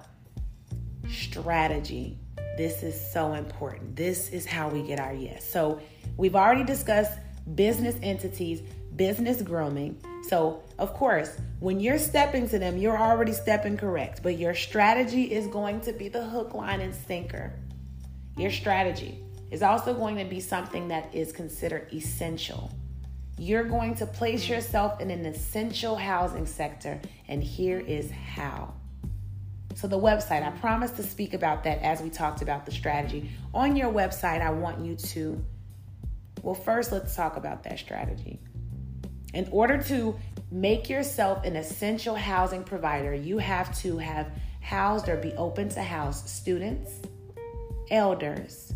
strategy. 1.08 2.18
This 2.58 2.82
is 2.82 3.00
so 3.12 3.34
important. 3.34 3.94
This 3.94 4.28
is 4.30 4.44
how 4.44 4.68
we 4.68 4.82
get 4.82 4.98
our 4.98 5.14
yes. 5.14 5.48
So, 5.48 5.80
we've 6.16 6.34
already 6.34 6.64
discussed 6.64 7.16
business 7.54 7.94
entities, 8.02 8.60
business 8.96 9.40
grooming. 9.40 10.02
So, 10.28 10.64
of 10.80 10.92
course, 10.94 11.36
when 11.60 11.78
you're 11.78 12.00
stepping 12.00 12.48
to 12.48 12.58
them, 12.58 12.76
you're 12.76 12.98
already 12.98 13.32
stepping 13.32 13.76
correct, 13.76 14.24
but 14.24 14.36
your 14.36 14.52
strategy 14.52 15.32
is 15.32 15.46
going 15.46 15.80
to 15.82 15.92
be 15.92 16.08
the 16.08 16.24
hook, 16.24 16.54
line, 16.54 16.80
and 16.80 16.92
sinker. 16.92 17.52
Your 18.36 18.50
strategy 18.50 19.22
is 19.52 19.62
also 19.62 19.94
going 19.94 20.16
to 20.16 20.24
be 20.24 20.40
something 20.40 20.88
that 20.88 21.14
is 21.14 21.30
considered 21.30 21.86
essential. 21.92 22.72
You're 23.38 23.62
going 23.62 23.94
to 23.94 24.06
place 24.06 24.48
yourself 24.48 25.00
in 25.00 25.12
an 25.12 25.24
essential 25.24 25.94
housing 25.94 26.46
sector, 26.46 27.00
and 27.28 27.44
here 27.44 27.78
is 27.78 28.10
how. 28.10 28.74
So, 29.74 29.88
the 29.88 29.98
website, 29.98 30.42
I 30.42 30.50
promise 30.50 30.90
to 30.92 31.02
speak 31.02 31.34
about 31.34 31.64
that 31.64 31.82
as 31.82 32.00
we 32.00 32.10
talked 32.10 32.42
about 32.42 32.66
the 32.66 32.72
strategy. 32.72 33.30
On 33.54 33.76
your 33.76 33.92
website, 33.92 34.40
I 34.40 34.50
want 34.50 34.84
you 34.84 34.96
to, 34.96 35.44
well, 36.42 36.54
first, 36.54 36.92
let's 36.92 37.14
talk 37.14 37.36
about 37.36 37.62
that 37.64 37.78
strategy. 37.78 38.40
In 39.34 39.48
order 39.50 39.82
to 39.84 40.14
make 40.50 40.90
yourself 40.90 41.44
an 41.44 41.56
essential 41.56 42.14
housing 42.14 42.64
provider, 42.64 43.14
you 43.14 43.38
have 43.38 43.76
to 43.78 43.96
have 43.98 44.30
housed 44.60 45.08
or 45.08 45.16
be 45.16 45.32
open 45.34 45.68
to 45.70 45.82
house 45.82 46.30
students, 46.30 46.92
elders, 47.90 48.74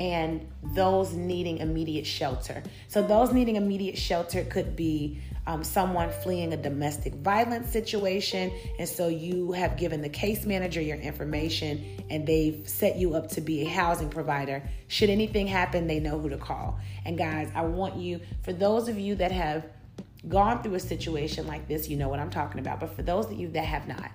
and 0.00 0.48
those 0.62 1.12
needing 1.12 1.58
immediate 1.58 2.06
shelter. 2.06 2.62
So, 2.88 3.02
those 3.02 3.34
needing 3.34 3.56
immediate 3.56 3.98
shelter 3.98 4.44
could 4.44 4.74
be 4.74 5.20
um, 5.46 5.62
someone 5.62 6.10
fleeing 6.10 6.54
a 6.54 6.56
domestic 6.56 7.14
violence 7.16 7.70
situation, 7.70 8.50
and 8.78 8.88
so 8.88 9.08
you 9.08 9.52
have 9.52 9.76
given 9.76 10.00
the 10.00 10.08
case 10.08 10.46
manager 10.46 10.80
your 10.80 10.96
information 10.96 12.02
and 12.08 12.26
they've 12.26 12.66
set 12.66 12.96
you 12.96 13.14
up 13.14 13.28
to 13.32 13.42
be 13.42 13.60
a 13.60 13.68
housing 13.68 14.08
provider. 14.08 14.62
Should 14.88 15.10
anything 15.10 15.46
happen, 15.46 15.86
they 15.86 16.00
know 16.00 16.18
who 16.18 16.30
to 16.30 16.38
call. 16.38 16.80
And, 17.04 17.18
guys, 17.18 17.50
I 17.54 17.62
want 17.62 17.96
you, 17.96 18.20
for 18.42 18.54
those 18.54 18.88
of 18.88 18.98
you 18.98 19.16
that 19.16 19.32
have 19.32 19.66
gone 20.26 20.62
through 20.62 20.74
a 20.74 20.80
situation 20.80 21.46
like 21.46 21.68
this, 21.68 21.88
you 21.90 21.98
know 21.98 22.08
what 22.08 22.20
I'm 22.20 22.30
talking 22.30 22.58
about. 22.58 22.80
But 22.80 22.96
for 22.96 23.02
those 23.02 23.26
of 23.26 23.34
you 23.34 23.48
that 23.48 23.66
have 23.66 23.86
not, 23.86 24.10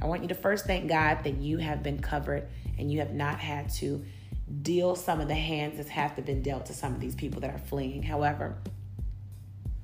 I 0.00 0.06
want 0.06 0.22
you 0.22 0.28
to 0.28 0.34
first 0.34 0.66
thank 0.66 0.88
God 0.88 1.24
that 1.24 1.38
you 1.38 1.58
have 1.58 1.82
been 1.82 2.00
covered 2.00 2.46
and 2.78 2.90
you 2.90 3.00
have 3.00 3.12
not 3.12 3.38
had 3.38 3.70
to 3.74 4.04
deal 4.62 4.94
some 4.94 5.20
of 5.20 5.28
the 5.28 5.34
hands 5.34 5.78
that 5.78 5.88
have 5.88 6.14
to 6.16 6.22
been 6.22 6.42
dealt 6.42 6.66
to 6.66 6.74
some 6.74 6.94
of 6.94 7.00
these 7.00 7.14
people 7.14 7.40
that 7.40 7.54
are 7.54 7.58
fleeing. 7.58 8.02
However, 8.02 8.56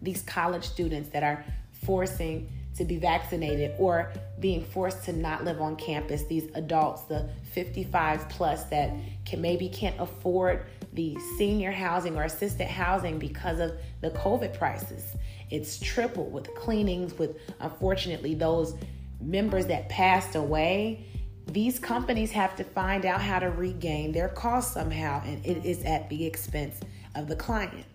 these 0.02 0.22
college 0.22 0.64
students 0.64 1.10
that 1.10 1.22
are 1.22 1.44
forcing 1.84 2.48
to 2.76 2.84
be 2.84 2.96
vaccinated 2.96 3.74
or 3.78 4.12
being 4.38 4.64
forced 4.64 5.04
to 5.04 5.12
not 5.12 5.44
live 5.44 5.60
on 5.60 5.76
campus 5.76 6.24
these 6.24 6.48
adults 6.54 7.02
the 7.02 7.28
55 7.52 8.28
plus 8.28 8.64
that 8.64 8.92
can 9.26 9.40
maybe 9.40 9.68
can't 9.68 9.98
afford 10.00 10.64
the 10.92 11.16
senior 11.36 11.70
housing 11.70 12.16
or 12.16 12.22
assisted 12.22 12.66
housing 12.66 13.18
because 13.18 13.58
of 13.58 13.72
the 14.00 14.10
covid 14.10 14.56
prices. 14.56 15.14
it's 15.50 15.78
tripled 15.80 16.32
with 16.32 16.54
cleanings 16.54 17.18
with 17.18 17.36
unfortunately 17.60 18.34
those 18.34 18.74
members 19.20 19.66
that 19.66 19.88
passed 19.88 20.34
away 20.34 21.04
these 21.52 21.78
companies 21.78 22.30
have 22.32 22.56
to 22.56 22.64
find 22.64 23.04
out 23.04 23.20
how 23.20 23.38
to 23.38 23.50
regain 23.50 24.12
their 24.12 24.28
cost 24.28 24.74
somehow 24.74 25.22
and 25.24 25.44
it 25.44 25.64
is 25.64 25.84
at 25.84 26.08
the 26.08 26.24
expense 26.24 26.80
of 27.14 27.28
the 27.28 27.36
client 27.36 27.86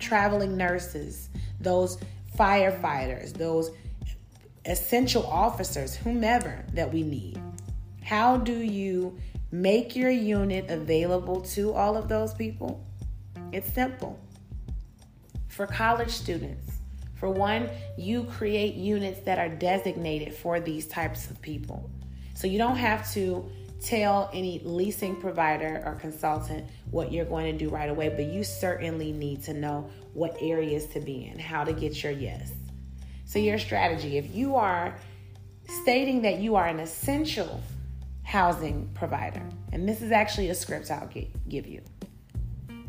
traveling 0.00 0.56
nurses, 0.56 1.28
those 1.60 1.98
firefighters, 2.36 3.32
those 3.34 3.70
essential 4.64 5.24
officers, 5.26 5.94
whomever 5.94 6.64
that 6.72 6.92
we 6.92 7.02
need. 7.02 7.40
How 8.02 8.36
do 8.36 8.58
you 8.58 9.16
make 9.52 9.94
your 9.94 10.10
unit 10.10 10.70
available 10.70 11.42
to 11.42 11.72
all 11.72 11.96
of 11.96 12.08
those 12.08 12.34
people? 12.34 12.84
It's 13.52 13.72
simple. 13.72 14.18
For 15.48 15.66
college 15.66 16.10
students, 16.10 16.72
for 17.14 17.28
one, 17.28 17.68
you 17.98 18.24
create 18.24 18.74
units 18.74 19.20
that 19.20 19.38
are 19.38 19.48
designated 19.48 20.32
for 20.32 20.58
these 20.58 20.86
types 20.86 21.30
of 21.30 21.40
people. 21.42 21.90
So 22.40 22.46
you 22.46 22.56
don't 22.56 22.76
have 22.76 23.12
to 23.12 23.46
tell 23.82 24.30
any 24.32 24.62
leasing 24.64 25.14
provider 25.14 25.82
or 25.84 25.96
consultant 25.96 26.66
what 26.90 27.12
you're 27.12 27.26
going 27.26 27.52
to 27.52 27.64
do 27.64 27.68
right 27.68 27.90
away, 27.90 28.08
but 28.08 28.24
you 28.24 28.44
certainly 28.44 29.12
need 29.12 29.42
to 29.44 29.52
know 29.52 29.90
what 30.14 30.38
areas 30.40 30.86
to 30.86 31.00
be 31.00 31.26
in, 31.26 31.38
how 31.38 31.64
to 31.64 31.74
get 31.74 32.02
your 32.02 32.12
yes. 32.12 32.50
So, 33.26 33.38
your 33.38 33.58
strategy 33.58 34.16
if 34.16 34.34
you 34.34 34.56
are 34.56 34.96
stating 35.82 36.22
that 36.22 36.38
you 36.38 36.56
are 36.56 36.66
an 36.66 36.80
essential 36.80 37.60
housing 38.22 38.88
provider, 38.94 39.46
and 39.74 39.86
this 39.86 40.00
is 40.00 40.10
actually 40.10 40.48
a 40.48 40.54
script 40.54 40.90
I'll 40.90 41.10
give 41.46 41.66
you. 41.66 41.82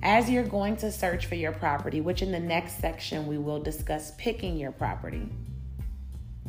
As 0.01 0.29
you're 0.29 0.45
going 0.45 0.77
to 0.77 0.93
search 0.93 1.25
for 1.25 1.35
your 1.35 1.51
property, 1.51 1.99
which 1.99 2.21
in 2.21 2.31
the 2.31 2.39
next 2.39 2.79
section 2.79 3.27
we 3.27 3.37
will 3.37 3.59
discuss 3.59 4.13
picking 4.17 4.55
your 4.55 4.71
property, 4.71 5.27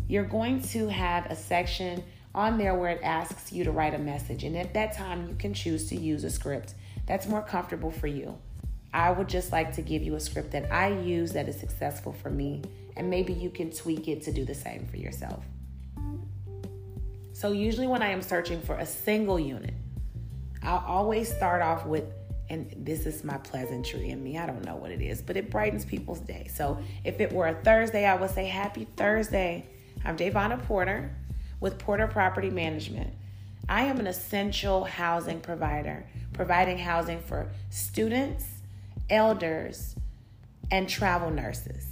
you're 0.07 0.25
going 0.25 0.63
to 0.69 0.87
have 0.87 1.27
a 1.27 1.35
section 1.35 2.05
on 2.35 2.59
there 2.59 2.75
where 2.75 2.91
it 2.91 3.01
asks 3.03 3.53
you 3.53 3.65
to 3.65 3.71
write 3.71 3.95
a 3.95 3.99
message. 3.99 4.45
And 4.45 4.57
at 4.57 4.75
that 4.75 4.97
time, 4.97 5.29
you 5.29 5.35
can 5.35 5.55
choose 5.55 5.89
to 5.89 5.97
use 5.97 6.25
a 6.25 6.31
script 6.31 6.75
that's 7.07 7.27
more 7.27 7.43
comfortable 7.43 7.91
for 7.91 8.07
you. 8.07 8.39
I 8.95 9.11
would 9.11 9.29
just 9.29 9.53
like 9.53 9.75
to 9.77 9.83
give 9.83 10.03
you 10.03 10.15
a 10.17 10.21
script 10.21 10.53
that 10.53 10.71
I 10.71 10.89
use 10.89 11.33
that 11.33 11.49
is 11.49 11.59
successful 11.59 12.13
for 12.13 12.31
me, 12.31 12.63
and 12.97 13.09
maybe 13.09 13.33
you 13.33 13.49
can 13.49 13.71
tweak 13.71 14.07
it 14.09 14.23
to 14.23 14.33
do 14.33 14.45
the 14.45 14.55
same 14.55 14.87
for 14.87 14.99
yourself. 14.99 15.45
So, 17.33 17.53
usually, 17.53 17.87
when 17.87 18.03
I 18.03 18.11
am 18.11 18.21
searching 18.21 18.61
for 18.61 18.77
a 18.77 18.87
single 18.87 19.41
unit, 19.41 19.75
I'll 20.63 20.85
always 20.87 21.35
start 21.35 21.63
off 21.63 21.87
with, 21.87 22.05
and 22.51 22.73
this 22.77 23.07
is 23.07 23.25
my 23.25 23.39
pleasantry 23.39 24.11
in 24.11 24.23
me, 24.23 24.37
I 24.37 24.47
don't 24.47 24.65
know 24.65 24.77
what 24.77 24.91
it 24.91 25.01
is, 25.01 25.23
but 25.23 25.39
it 25.39 25.51
brightens 25.51 25.87
people's 25.87 26.21
day. 26.21 26.49
So, 26.55 26.79
if 27.03 27.19
it 27.19 27.33
were 27.33 27.49
a 27.49 27.55
Thursday, 27.55 28.05
I 28.05 28.15
would 28.15 28.31
say, 28.31 28.47
Happy 28.47 28.87
Thursday. 28.97 29.67
I'm 30.05 30.17
Davonna 30.17 30.63
Porter 30.65 31.17
with 31.63 31.79
Porter 31.79 32.07
Property 32.07 32.51
Management. 32.51 33.15
I 33.71 33.85
am 33.85 33.99
an 33.99 34.07
essential 34.07 34.85
housing 34.85 35.41
provider, 35.41 36.05
providing 36.35 36.77
housing 36.77 37.23
for 37.23 37.49
students 37.71 38.45
elders, 39.13 39.95
and 40.71 40.89
travel 40.89 41.31
nurses. 41.31 41.87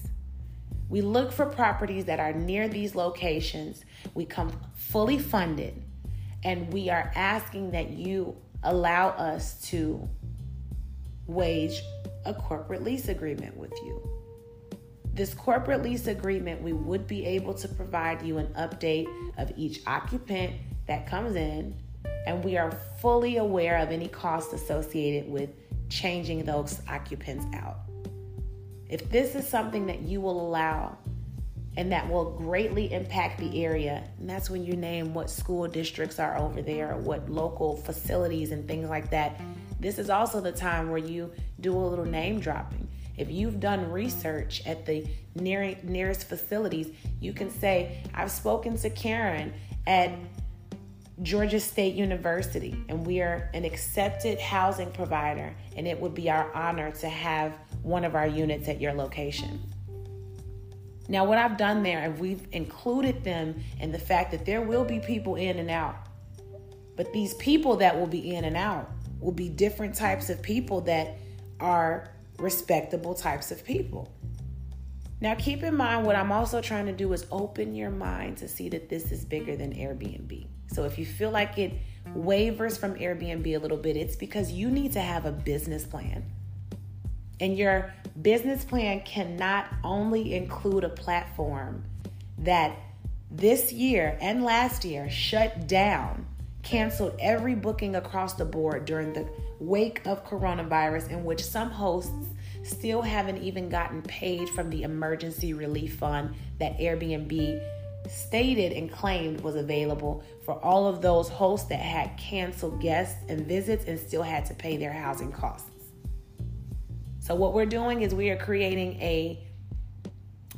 We 0.88 1.02
look 1.02 1.32
for 1.32 1.46
properties 1.46 2.06
that 2.06 2.18
are 2.18 2.32
near 2.32 2.66
these 2.66 2.94
locations. 2.94 3.84
We 4.14 4.24
come 4.24 4.50
fully 4.74 5.18
funded, 5.18 5.80
and 6.42 6.72
we 6.72 6.88
are 6.88 7.12
asking 7.14 7.72
that 7.72 7.90
you 7.90 8.36
allow 8.62 9.10
us 9.10 9.60
to 9.68 10.08
wage 11.26 11.80
a 12.24 12.34
corporate 12.34 12.82
lease 12.82 13.08
agreement 13.08 13.56
with 13.56 13.72
you. 13.84 14.19
This 15.12 15.34
corporate 15.34 15.82
lease 15.82 16.06
agreement, 16.06 16.62
we 16.62 16.72
would 16.72 17.06
be 17.06 17.26
able 17.26 17.54
to 17.54 17.68
provide 17.68 18.22
you 18.22 18.38
an 18.38 18.46
update 18.54 19.08
of 19.38 19.52
each 19.56 19.80
occupant 19.86 20.52
that 20.86 21.06
comes 21.06 21.36
in, 21.36 21.74
and 22.26 22.44
we 22.44 22.56
are 22.56 22.70
fully 23.00 23.38
aware 23.38 23.78
of 23.78 23.90
any 23.90 24.08
costs 24.08 24.52
associated 24.52 25.30
with 25.30 25.50
changing 25.88 26.44
those 26.44 26.80
occupants 26.88 27.44
out. 27.54 27.78
If 28.88 29.10
this 29.10 29.34
is 29.34 29.46
something 29.46 29.86
that 29.86 30.00
you 30.02 30.20
will 30.20 30.40
allow 30.40 30.96
and 31.76 31.92
that 31.92 32.08
will 32.08 32.32
greatly 32.32 32.92
impact 32.92 33.38
the 33.38 33.64
area, 33.64 34.04
and 34.18 34.28
that's 34.28 34.50
when 34.50 34.64
you 34.64 34.74
name 34.74 35.14
what 35.14 35.30
school 35.30 35.68
districts 35.68 36.18
are 36.18 36.36
over 36.36 36.62
there, 36.62 36.96
what 36.96 37.28
local 37.30 37.76
facilities 37.76 38.50
and 38.50 38.66
things 38.66 38.88
like 38.88 39.10
that. 39.10 39.40
This 39.78 39.98
is 39.98 40.10
also 40.10 40.40
the 40.40 40.52
time 40.52 40.90
where 40.90 40.98
you 40.98 41.32
do 41.60 41.76
a 41.76 41.78
little 41.78 42.04
name 42.04 42.40
dropping. 42.40 42.88
If 43.16 43.30
you've 43.30 43.60
done 43.60 43.90
research 43.90 44.62
at 44.66 44.86
the 44.86 45.06
near, 45.34 45.76
nearest 45.82 46.28
facilities, 46.28 46.88
you 47.20 47.32
can 47.32 47.50
say, 47.50 48.02
I've 48.14 48.30
spoken 48.30 48.76
to 48.78 48.90
Karen 48.90 49.52
at 49.86 50.10
Georgia 51.22 51.60
State 51.60 51.94
University, 51.94 52.82
and 52.88 53.06
we 53.06 53.20
are 53.20 53.50
an 53.52 53.64
accepted 53.64 54.40
housing 54.40 54.90
provider, 54.90 55.54
and 55.76 55.86
it 55.86 56.00
would 56.00 56.14
be 56.14 56.30
our 56.30 56.50
honor 56.54 56.90
to 56.92 57.08
have 57.08 57.52
one 57.82 58.04
of 58.04 58.14
our 58.14 58.26
units 58.26 58.68
at 58.68 58.80
your 58.80 58.94
location. 58.94 59.60
Now, 61.08 61.24
what 61.24 61.38
I've 61.38 61.56
done 61.56 61.82
there, 61.82 61.98
and 61.98 62.18
we've 62.18 62.46
included 62.52 63.22
them 63.24 63.62
in 63.80 63.92
the 63.92 63.98
fact 63.98 64.30
that 64.30 64.46
there 64.46 64.62
will 64.62 64.84
be 64.84 65.00
people 65.00 65.34
in 65.34 65.58
and 65.58 65.70
out, 65.70 65.96
but 66.96 67.12
these 67.12 67.34
people 67.34 67.76
that 67.76 67.98
will 67.98 68.06
be 68.06 68.34
in 68.34 68.44
and 68.44 68.56
out 68.56 68.90
will 69.20 69.32
be 69.32 69.48
different 69.48 69.94
types 69.94 70.30
of 70.30 70.40
people 70.40 70.80
that 70.82 71.18
are 71.58 72.08
respectable 72.40 73.14
types 73.14 73.50
of 73.50 73.64
people. 73.64 74.12
Now, 75.20 75.34
keep 75.34 75.62
in 75.62 75.76
mind 75.76 76.06
what 76.06 76.16
I'm 76.16 76.32
also 76.32 76.62
trying 76.62 76.86
to 76.86 76.92
do 76.92 77.12
is 77.12 77.26
open 77.30 77.74
your 77.74 77.90
mind 77.90 78.38
to 78.38 78.48
see 78.48 78.70
that 78.70 78.88
this 78.88 79.12
is 79.12 79.24
bigger 79.24 79.54
than 79.54 79.74
Airbnb. 79.74 80.46
So 80.68 80.84
if 80.84 80.98
you 80.98 81.04
feel 81.04 81.30
like 81.30 81.58
it 81.58 81.74
wavers 82.14 82.78
from 82.78 82.94
Airbnb 82.94 83.46
a 83.54 83.58
little 83.58 83.76
bit, 83.76 83.96
it's 83.96 84.16
because 84.16 84.50
you 84.50 84.70
need 84.70 84.92
to 84.92 85.00
have 85.00 85.26
a 85.26 85.32
business 85.32 85.84
plan. 85.84 86.24
And 87.38 87.56
your 87.56 87.92
business 88.20 88.64
plan 88.64 89.00
cannot 89.00 89.66
only 89.84 90.34
include 90.34 90.84
a 90.84 90.88
platform 90.88 91.84
that 92.38 92.76
this 93.30 93.72
year 93.72 94.16
and 94.20 94.42
last 94.42 94.84
year 94.84 95.08
shut 95.10 95.68
down, 95.68 96.26
canceled 96.62 97.16
every 97.20 97.54
booking 97.54 97.96
across 97.96 98.34
the 98.34 98.44
board 98.44 98.84
during 98.84 99.12
the 99.12 99.28
wake 99.60 100.06
of 100.06 100.26
coronavirus, 100.26 101.10
in 101.10 101.24
which 101.24 101.44
some 101.44 101.70
hosts 101.70 102.28
still 102.62 103.02
haven't 103.02 103.38
even 103.38 103.68
gotten 103.68 104.02
paid 104.02 104.48
from 104.48 104.70
the 104.70 104.82
emergency 104.82 105.52
relief 105.54 105.96
fund 105.96 106.34
that 106.58 106.78
Airbnb 106.78 107.60
stated 108.08 108.72
and 108.72 108.90
claimed 108.90 109.40
was 109.42 109.56
available 109.56 110.24
for 110.44 110.54
all 110.64 110.86
of 110.86 111.02
those 111.02 111.28
hosts 111.28 111.68
that 111.68 111.80
had 111.80 112.16
canceled 112.18 112.80
guests 112.80 113.22
and 113.28 113.46
visits 113.46 113.84
and 113.86 113.98
still 113.98 114.22
had 114.22 114.44
to 114.46 114.54
pay 114.54 114.76
their 114.76 114.92
housing 114.92 115.30
costs. 115.30 115.70
So 117.20 117.34
what 117.34 117.52
we're 117.52 117.66
doing 117.66 118.02
is 118.02 118.14
we 118.14 118.30
are 118.30 118.36
creating 118.36 118.94
a 119.00 119.46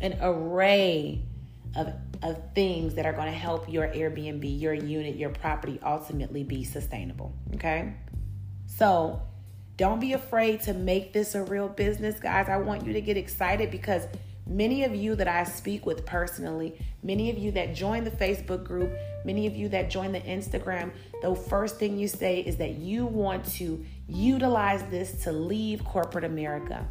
an 0.01 0.19
array 0.21 1.23
of 1.77 1.93
of 2.23 2.38
things 2.55 2.95
that 2.95 3.05
are 3.05 3.12
going 3.12 3.27
to 3.27 3.37
help 3.37 3.69
your 3.69 3.88
Airbnb, 3.88 4.61
your 4.61 4.73
unit, 4.73 5.17
your 5.17 5.31
property 5.31 5.81
ultimately 5.85 6.45
be 6.45 6.62
sustainable, 6.62 7.35
okay? 7.55 7.95
So, 8.77 9.23
don't 9.77 10.01
be 10.01 10.13
afraid 10.13 10.63
to 10.63 10.75
make 10.75 11.13
this 11.13 11.35
a 11.35 11.43
real 11.43 11.69
business, 11.69 12.21
guys. 12.21 12.49
I 12.49 12.57
want 12.59 12.87
you 12.87 12.93
to 12.93 13.01
get 13.01 13.17
excited 13.17 13.71
because 13.71 14.07
Many 14.47 14.83
of 14.83 14.95
you 14.95 15.15
that 15.17 15.29
I 15.29 15.45
speak 15.45 15.87
with 15.87 16.05
personally, 16.05 16.77
many 17.03 17.31
of 17.31 17.39
you 17.39 17.53
that 17.53 17.75
join 17.75 18.03
the 18.03 18.11
Facebook 18.11 18.65
group, 18.65 18.93
many 19.25 19.47
of 19.47 19.55
you 19.55 19.69
that 19.69 19.89
join 19.89 20.11
the 20.11 20.21
Instagram, 20.21 20.91
the 21.23 21.35
first 21.35 21.79
thing 21.79 21.97
you 21.97 22.09
say 22.09 22.41
is 22.41 22.57
that 22.57 22.73
you 22.73 23.07
want 23.07 23.45
to 23.53 23.85
utilize 24.09 24.83
this 24.91 25.23
to 25.23 25.33
leave 25.33 25.85
corporate 25.85 26.25
America. 26.25 26.87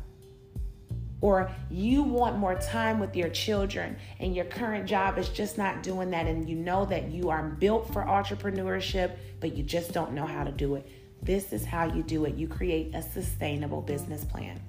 Or 1.19 1.51
you 1.69 2.03
want 2.03 2.37
more 2.37 2.55
time 2.55 2.99
with 2.99 3.15
your 3.15 3.29
children 3.29 3.97
and 4.19 4.33
your 4.33 4.45
current 4.45 4.87
job 4.87 5.17
is 5.19 5.29
just 5.29 5.57
not 5.57 5.83
doing 5.83 6.09
that, 6.11 6.25
and 6.27 6.49
you 6.49 6.55
know 6.55 6.85
that 6.85 7.11
you 7.11 7.29
are 7.29 7.43
built 7.43 7.91
for 7.91 8.03
entrepreneurship, 8.03 9.17
but 9.41 9.55
you 9.55 9.63
just 9.63 9.91
don't 9.91 10.13
know 10.13 10.25
how 10.25 10.45
to 10.45 10.51
do 10.51 10.75
it. 10.75 10.89
This 11.21 11.53
is 11.53 11.65
how 11.65 11.85
you 11.85 12.03
do 12.03 12.25
it. 12.25 12.35
You 12.35 12.47
create 12.47 12.95
a 12.95 13.01
sustainable 13.01 13.81
business 13.81 14.25
plan. 14.25 14.59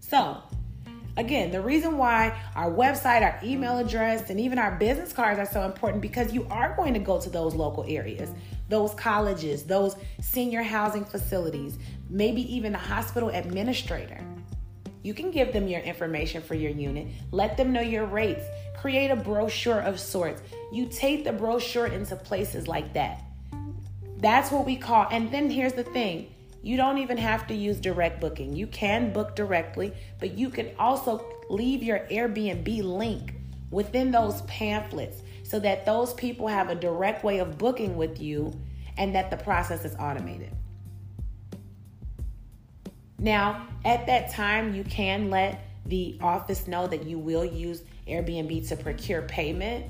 So, 0.00 0.42
Again, 1.16 1.52
the 1.52 1.60
reason 1.60 1.96
why 1.96 2.36
our 2.56 2.70
website, 2.72 3.22
our 3.22 3.38
email 3.44 3.78
address, 3.78 4.30
and 4.30 4.40
even 4.40 4.58
our 4.58 4.72
business 4.72 5.12
cards 5.12 5.38
are 5.38 5.46
so 5.46 5.62
important 5.62 6.02
because 6.02 6.32
you 6.32 6.44
are 6.50 6.74
going 6.74 6.92
to 6.94 6.98
go 6.98 7.20
to 7.20 7.30
those 7.30 7.54
local 7.54 7.84
areas, 7.86 8.30
those 8.68 8.92
colleges, 8.94 9.62
those 9.62 9.94
senior 10.20 10.62
housing 10.62 11.04
facilities, 11.04 11.78
maybe 12.10 12.42
even 12.52 12.72
the 12.72 12.78
hospital 12.78 13.28
administrator. 13.28 14.20
You 15.04 15.14
can 15.14 15.30
give 15.30 15.52
them 15.52 15.68
your 15.68 15.82
information 15.82 16.42
for 16.42 16.54
your 16.54 16.72
unit, 16.72 17.06
let 17.30 17.56
them 17.56 17.72
know 17.72 17.82
your 17.82 18.06
rates, 18.06 18.42
create 18.76 19.10
a 19.12 19.16
brochure 19.16 19.80
of 19.80 20.00
sorts. 20.00 20.42
You 20.72 20.86
take 20.86 21.22
the 21.22 21.32
brochure 21.32 21.86
into 21.86 22.16
places 22.16 22.66
like 22.66 22.92
that. 22.94 23.22
That's 24.18 24.50
what 24.50 24.64
we 24.64 24.76
call, 24.76 25.06
and 25.10 25.30
then 25.30 25.50
here's 25.50 25.72
the 25.74 25.84
thing 25.84 26.30
you 26.62 26.78
don't 26.78 26.96
even 26.96 27.18
have 27.18 27.46
to 27.48 27.54
use 27.54 27.78
direct 27.78 28.22
booking. 28.22 28.56
You 28.56 28.66
can 28.66 29.12
book 29.12 29.36
directly, 29.36 29.92
but 30.18 30.38
you 30.38 30.48
can 30.48 30.70
also 30.78 31.26
leave 31.50 31.82
your 31.82 32.00
Airbnb 32.10 32.82
link 32.82 33.34
within 33.70 34.10
those 34.10 34.40
pamphlets 34.42 35.20
so 35.42 35.60
that 35.60 35.84
those 35.84 36.14
people 36.14 36.48
have 36.48 36.70
a 36.70 36.74
direct 36.74 37.22
way 37.22 37.38
of 37.38 37.58
booking 37.58 37.96
with 37.96 38.18
you 38.18 38.58
and 38.96 39.14
that 39.14 39.30
the 39.30 39.36
process 39.36 39.84
is 39.84 39.94
automated. 39.96 40.52
Now, 43.18 43.68
at 43.84 44.06
that 44.06 44.30
time, 44.32 44.74
you 44.74 44.84
can 44.84 45.28
let 45.28 45.60
the 45.86 46.18
office 46.22 46.66
know 46.66 46.86
that 46.86 47.04
you 47.04 47.18
will 47.18 47.44
use 47.44 47.82
Airbnb 48.08 48.68
to 48.68 48.76
procure 48.76 49.22
payment, 49.22 49.86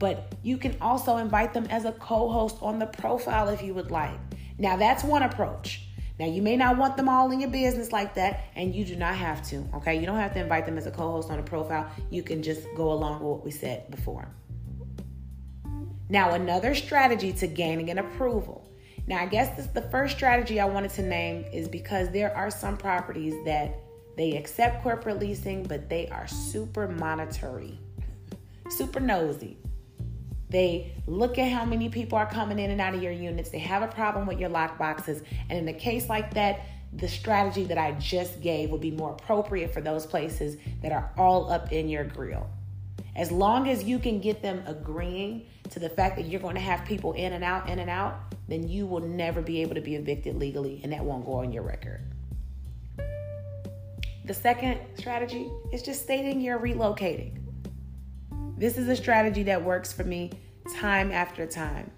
but 0.00 0.34
you 0.42 0.56
can 0.56 0.76
also 0.80 1.18
invite 1.18 1.54
them 1.54 1.66
as 1.66 1.84
a 1.84 1.92
co 1.92 2.28
host 2.28 2.56
on 2.62 2.80
the 2.80 2.86
profile 2.86 3.48
if 3.48 3.62
you 3.62 3.74
would 3.74 3.92
like. 3.92 4.18
Now, 4.58 4.76
that's 4.76 5.04
one 5.04 5.22
approach. 5.22 5.86
Now, 6.18 6.26
you 6.26 6.42
may 6.42 6.56
not 6.56 6.76
want 6.76 6.96
them 6.96 7.08
all 7.08 7.30
in 7.30 7.40
your 7.40 7.50
business 7.50 7.92
like 7.92 8.14
that, 8.14 8.44
and 8.56 8.74
you 8.74 8.84
do 8.84 8.96
not 8.96 9.14
have 9.14 9.46
to, 9.48 9.64
okay? 9.74 9.98
You 9.98 10.06
don't 10.06 10.18
have 10.18 10.34
to 10.34 10.40
invite 10.40 10.66
them 10.66 10.76
as 10.76 10.86
a 10.86 10.90
co 10.90 11.12
host 11.12 11.30
on 11.30 11.38
a 11.38 11.42
profile. 11.42 11.88
You 12.10 12.22
can 12.22 12.42
just 12.42 12.66
go 12.76 12.92
along 12.92 13.20
with 13.20 13.28
what 13.28 13.44
we 13.44 13.50
said 13.50 13.90
before. 13.90 14.28
Now, 16.08 16.32
another 16.32 16.74
strategy 16.74 17.32
to 17.34 17.46
gaining 17.46 17.90
an 17.90 17.98
approval. 17.98 18.66
Now, 19.06 19.20
I 19.20 19.26
guess 19.26 19.54
this 19.56 19.66
the 19.66 19.82
first 19.82 20.16
strategy 20.16 20.60
I 20.60 20.64
wanted 20.64 20.92
to 20.92 21.02
name 21.02 21.44
is 21.52 21.68
because 21.68 22.10
there 22.10 22.34
are 22.34 22.50
some 22.50 22.76
properties 22.76 23.34
that 23.44 23.78
they 24.16 24.36
accept 24.36 24.82
corporate 24.82 25.18
leasing, 25.18 25.62
but 25.62 25.90
they 25.90 26.08
are 26.08 26.26
super 26.26 26.88
monetary, 26.88 27.78
super 28.70 29.00
nosy. 29.00 29.58
They 30.50 30.92
look 31.06 31.38
at 31.38 31.50
how 31.50 31.64
many 31.64 31.88
people 31.88 32.18
are 32.18 32.28
coming 32.28 32.58
in 32.58 32.70
and 32.70 32.80
out 32.80 32.94
of 32.94 33.02
your 33.02 33.12
units. 33.12 33.50
They 33.50 33.60
have 33.60 33.82
a 33.82 33.88
problem 33.88 34.26
with 34.26 34.38
your 34.38 34.48
lock 34.48 34.78
boxes. 34.78 35.22
And 35.48 35.58
in 35.58 35.68
a 35.68 35.78
case 35.78 36.08
like 36.08 36.34
that, 36.34 36.60
the 36.92 37.08
strategy 37.08 37.64
that 37.64 37.78
I 37.78 37.92
just 37.92 38.40
gave 38.40 38.70
would 38.70 38.80
be 38.80 38.90
more 38.90 39.12
appropriate 39.12 39.72
for 39.72 39.80
those 39.80 40.06
places 40.06 40.56
that 40.82 40.90
are 40.90 41.12
all 41.16 41.50
up 41.50 41.72
in 41.72 41.88
your 41.88 42.04
grill. 42.04 42.48
As 43.14 43.30
long 43.30 43.68
as 43.68 43.84
you 43.84 43.98
can 43.98 44.20
get 44.20 44.42
them 44.42 44.62
agreeing 44.66 45.46
to 45.70 45.78
the 45.78 45.88
fact 45.88 46.16
that 46.16 46.26
you're 46.26 46.40
going 46.40 46.56
to 46.56 46.60
have 46.60 46.84
people 46.84 47.12
in 47.12 47.32
and 47.32 47.44
out, 47.44 47.68
in 47.68 47.78
and 47.78 47.90
out, 47.90 48.34
then 48.48 48.68
you 48.68 48.86
will 48.86 49.00
never 49.00 49.40
be 49.40 49.62
able 49.62 49.76
to 49.76 49.80
be 49.80 49.94
evicted 49.94 50.36
legally 50.36 50.80
and 50.82 50.92
that 50.92 51.04
won't 51.04 51.24
go 51.24 51.34
on 51.34 51.52
your 51.52 51.62
record. 51.62 52.00
The 54.24 54.34
second 54.34 54.80
strategy 54.96 55.50
is 55.72 55.82
just 55.82 56.02
stating 56.02 56.40
you're 56.40 56.58
relocating. 56.58 57.39
This 58.60 58.76
is 58.76 58.88
a 58.88 58.94
strategy 58.94 59.44
that 59.44 59.64
works 59.64 59.90
for 59.90 60.04
me 60.04 60.30
time 60.76 61.10
after 61.10 61.46
time. 61.46 61.90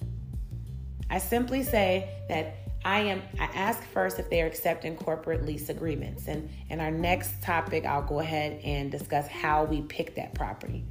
I 1.11 1.19
simply 1.19 1.65
say 1.65 2.09
that 2.29 2.55
I 2.85 3.01
am 3.01 3.21
I 3.41 3.47
ask 3.47 3.83
first 3.83 4.21
if 4.21 4.31
they're 4.31 4.47
accepting 4.47 4.95
corporate 4.95 5.45
lease 5.45 5.71
agreements. 5.71 6.29
And 6.29 6.49
in 6.71 6.79
our 6.79 6.93
next 6.93 7.43
topic, 7.43 7.85
I'll 7.85 8.05
go 8.05 8.21
ahead 8.21 8.61
and 8.63 8.93
discuss 8.93 9.27
how 9.27 9.65
we 9.65 9.81
pick 9.83 10.15
that 10.15 10.35
property. 10.35 10.85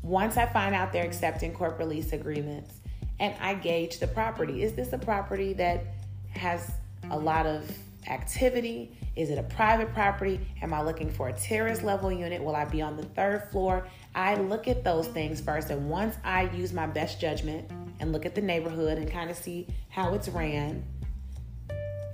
Once 0.00 0.38
I 0.38 0.46
find 0.46 0.74
out 0.74 0.94
they're 0.94 1.04
accepting 1.04 1.52
corporate 1.52 1.90
lease 1.90 2.14
agreements 2.14 2.72
and 3.20 3.34
I 3.42 3.56
gauge 3.56 3.98
the 3.98 4.06
property. 4.06 4.62
Is 4.62 4.72
this 4.72 4.94
a 4.94 4.98
property 4.98 5.52
that 5.52 5.84
has 6.30 6.72
a 7.10 7.18
lot 7.18 7.44
of 7.44 7.70
activity? 8.08 8.96
Is 9.16 9.30
it 9.30 9.38
a 9.38 9.42
private 9.42 9.92
property? 9.92 10.40
Am 10.62 10.74
I 10.74 10.82
looking 10.82 11.10
for 11.10 11.28
a 11.28 11.32
terrace 11.32 11.82
level 11.82 12.10
unit? 12.10 12.42
Will 12.42 12.56
I 12.56 12.64
be 12.64 12.82
on 12.82 12.96
the 12.96 13.04
third 13.04 13.48
floor? 13.50 13.86
I 14.14 14.36
look 14.36 14.68
at 14.68 14.84
those 14.84 15.08
things 15.08 15.40
first. 15.40 15.70
And 15.70 15.88
once 15.88 16.16
I 16.24 16.42
use 16.50 16.72
my 16.72 16.86
best 16.86 17.20
judgment 17.20 17.70
and 18.00 18.12
look 18.12 18.26
at 18.26 18.34
the 18.34 18.40
neighborhood 18.40 18.98
and 18.98 19.10
kind 19.10 19.30
of 19.30 19.36
see 19.36 19.66
how 19.88 20.14
it's 20.14 20.28
ran, 20.28 20.84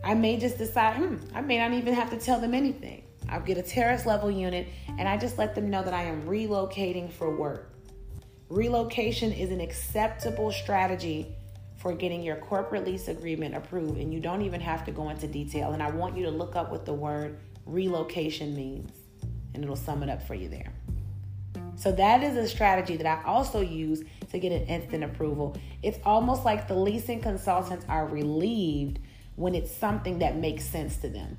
I 0.02 0.14
may 0.14 0.38
just 0.38 0.56
decide, 0.58 0.96
hmm, 0.96 1.16
I 1.34 1.40
may 1.42 1.58
not 1.58 1.72
even 1.72 1.94
have 1.94 2.10
to 2.10 2.16
tell 2.16 2.40
them 2.40 2.54
anything. 2.54 3.04
I'll 3.28 3.40
get 3.40 3.58
a 3.58 3.62
terrace 3.62 4.06
level 4.06 4.30
unit 4.30 4.66
and 4.98 5.08
I 5.08 5.16
just 5.16 5.38
let 5.38 5.54
them 5.54 5.70
know 5.70 5.82
that 5.82 5.94
I 5.94 6.04
am 6.04 6.22
relocating 6.22 7.10
for 7.10 7.36
work. 7.36 7.72
Relocation 8.48 9.30
is 9.32 9.50
an 9.50 9.60
acceptable 9.60 10.50
strategy 10.50 11.36
for 11.76 11.94
getting 11.94 12.22
your 12.22 12.36
corporate 12.36 12.84
lease 12.84 13.08
agreement 13.08 13.54
approved, 13.54 13.98
and 13.98 14.12
you 14.12 14.20
don't 14.20 14.42
even 14.42 14.60
have 14.60 14.84
to 14.84 14.92
go 14.92 15.08
into 15.08 15.26
detail. 15.26 15.72
And 15.72 15.82
I 15.82 15.90
want 15.90 16.14
you 16.14 16.24
to 16.24 16.30
look 16.30 16.54
up 16.54 16.70
what 16.70 16.84
the 16.84 16.92
word 16.92 17.38
relocation 17.64 18.54
means, 18.54 18.90
and 19.54 19.62
it'll 19.62 19.76
sum 19.76 20.02
it 20.02 20.10
up 20.10 20.22
for 20.26 20.34
you 20.34 20.48
there. 20.48 20.72
So, 21.80 21.90
that 21.92 22.22
is 22.22 22.36
a 22.36 22.46
strategy 22.46 22.98
that 22.98 23.06
I 23.06 23.24
also 23.24 23.62
use 23.62 24.02
to 24.32 24.38
get 24.38 24.52
an 24.52 24.66
instant 24.66 25.02
approval. 25.02 25.56
It's 25.82 25.98
almost 26.04 26.44
like 26.44 26.68
the 26.68 26.74
leasing 26.74 27.22
consultants 27.22 27.86
are 27.88 28.06
relieved 28.06 28.98
when 29.36 29.54
it's 29.54 29.74
something 29.74 30.18
that 30.18 30.36
makes 30.36 30.62
sense 30.66 30.98
to 30.98 31.08
them. 31.08 31.38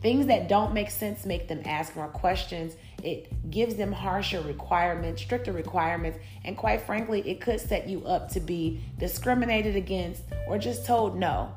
Things 0.00 0.26
that 0.26 0.46
don't 0.46 0.72
make 0.72 0.92
sense 0.92 1.26
make 1.26 1.48
them 1.48 1.60
ask 1.64 1.96
more 1.96 2.06
questions. 2.06 2.76
It 3.02 3.50
gives 3.50 3.74
them 3.74 3.90
harsher 3.90 4.40
requirements, 4.42 5.22
stricter 5.22 5.50
requirements, 5.50 6.20
and 6.44 6.56
quite 6.56 6.82
frankly, 6.82 7.28
it 7.28 7.40
could 7.40 7.58
set 7.58 7.88
you 7.88 8.04
up 8.06 8.30
to 8.30 8.38
be 8.38 8.80
discriminated 8.96 9.74
against 9.74 10.22
or 10.46 10.56
just 10.56 10.86
told 10.86 11.18
no. 11.18 11.52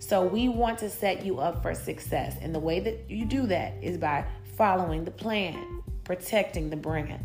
So, 0.00 0.26
we 0.26 0.48
want 0.48 0.80
to 0.80 0.90
set 0.90 1.24
you 1.24 1.38
up 1.38 1.62
for 1.62 1.76
success. 1.76 2.38
And 2.42 2.52
the 2.52 2.58
way 2.58 2.80
that 2.80 3.08
you 3.08 3.24
do 3.24 3.46
that 3.46 3.74
is 3.80 3.98
by 3.98 4.24
following 4.56 5.04
the 5.04 5.12
plan, 5.12 5.84
protecting 6.02 6.70
the 6.70 6.76
brand. 6.76 7.24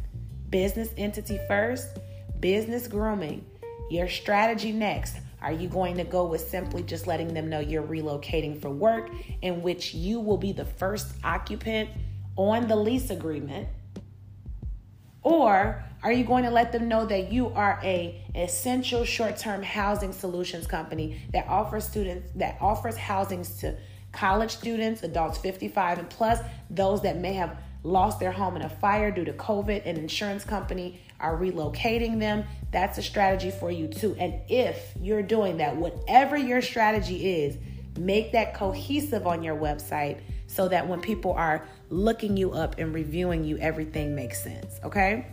Business 0.51 0.89
entity 0.97 1.39
first, 1.47 1.97
business 2.39 2.87
grooming, 2.87 3.45
your 3.89 4.07
strategy 4.07 4.71
next 4.71 5.17
are 5.41 5.51
you 5.51 5.67
going 5.67 5.97
to 5.97 6.03
go 6.03 6.25
with 6.25 6.41
simply 6.41 6.83
just 6.83 7.07
letting 7.07 7.33
them 7.33 7.49
know 7.49 7.59
you're 7.59 7.81
relocating 7.81 8.61
for 8.61 8.69
work, 8.69 9.09
in 9.41 9.63
which 9.63 9.93
you 9.93 10.19
will 10.19 10.37
be 10.37 10.51
the 10.51 10.65
first 10.65 11.13
occupant 11.23 11.89
on 12.35 12.67
the 12.67 12.75
lease 12.75 13.09
agreement? 13.09 13.67
Or 15.23 15.83
are 16.03 16.11
you 16.11 16.23
going 16.23 16.43
to 16.43 16.51
let 16.51 16.71
them 16.71 16.87
know 16.87 17.05
that 17.05 17.31
you 17.31 17.47
are 17.49 17.79
a 17.83 18.23
essential 18.35 19.03
short-term 19.03 19.63
housing 19.63 20.13
solutions 20.13 20.67
company 20.67 21.21
that 21.31 21.47
offers 21.47 21.85
students 21.85 22.31
that 22.35 22.57
offers 22.59 22.97
housings 22.97 23.57
to 23.59 23.75
college 24.11 24.51
students, 24.51 25.03
adults 25.03 25.37
55 25.37 25.99
and 25.99 26.09
plus, 26.09 26.39
those 26.69 27.01
that 27.01 27.17
may 27.17 27.33
have 27.33 27.57
lost 27.83 28.19
their 28.19 28.31
home 28.31 28.55
in 28.55 28.61
a 28.61 28.69
fire 28.69 29.11
due 29.11 29.25
to 29.25 29.33
COVID, 29.33 29.85
an 29.85 29.97
insurance 29.97 30.43
company 30.43 31.01
are 31.19 31.37
relocating 31.37 32.19
them. 32.19 32.43
That's 32.71 32.97
a 32.97 33.01
strategy 33.01 33.51
for 33.51 33.71
you 33.71 33.87
too. 33.87 34.15
And 34.19 34.35
if 34.49 34.93
you're 34.99 35.23
doing 35.23 35.57
that, 35.57 35.75
whatever 35.75 36.37
your 36.37 36.61
strategy 36.61 37.43
is, 37.43 37.57
make 37.97 38.31
that 38.31 38.53
cohesive 38.53 39.27
on 39.27 39.43
your 39.43 39.55
website 39.55 40.19
so 40.47 40.67
that 40.67 40.87
when 40.87 41.01
people 41.01 41.33
are 41.33 41.65
looking 41.89 42.37
you 42.37 42.51
up 42.51 42.77
and 42.77 42.93
reviewing 42.93 43.43
you, 43.43 43.57
everything 43.57 44.15
makes 44.15 44.43
sense. 44.43 44.79
Okay? 44.83 45.27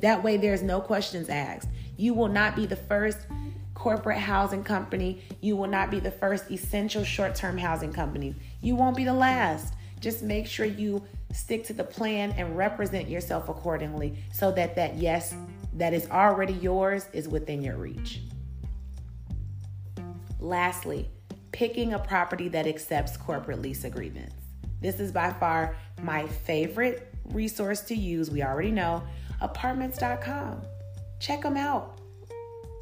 That 0.00 0.22
way, 0.22 0.36
there's 0.36 0.62
no 0.62 0.80
questions 0.80 1.28
asked. 1.28 1.68
You 1.96 2.14
will 2.14 2.28
not 2.28 2.56
be 2.56 2.66
the 2.66 2.76
first 2.76 3.18
corporate 3.74 4.18
housing 4.18 4.64
company. 4.64 5.22
You 5.40 5.56
will 5.56 5.68
not 5.68 5.90
be 5.90 6.00
the 6.00 6.10
first 6.10 6.50
essential 6.50 7.04
short 7.04 7.34
term 7.34 7.56
housing 7.58 7.92
company. 7.92 8.34
You 8.60 8.74
won't 8.74 8.96
be 8.96 9.04
the 9.04 9.14
last. 9.14 9.74
Just 10.00 10.22
make 10.22 10.46
sure 10.46 10.66
you 10.66 11.02
stick 11.32 11.64
to 11.64 11.72
the 11.72 11.84
plan 11.84 12.32
and 12.36 12.56
represent 12.56 13.08
yourself 13.08 13.48
accordingly 13.48 14.16
so 14.32 14.52
that 14.52 14.76
that 14.76 14.96
yes 14.96 15.34
that 15.74 15.94
is 15.94 16.08
already 16.10 16.52
yours 16.54 17.06
is 17.12 17.28
within 17.28 17.62
your 17.62 17.76
reach. 17.76 18.20
Lastly, 20.38 21.08
picking 21.52 21.94
a 21.94 21.98
property 21.98 22.48
that 22.48 22.66
accepts 22.66 23.16
corporate 23.16 23.62
lease 23.62 23.84
agreements. 23.84 24.34
This 24.80 25.00
is 25.00 25.12
by 25.12 25.32
far 25.32 25.76
my 26.02 26.26
favorite 26.26 27.14
resource 27.26 27.80
to 27.82 27.94
use. 27.94 28.30
We 28.30 28.42
already 28.42 28.72
know 28.72 29.02
apartments.com. 29.40 30.62
Check 31.20 31.42
them 31.42 31.56
out. 31.56 31.98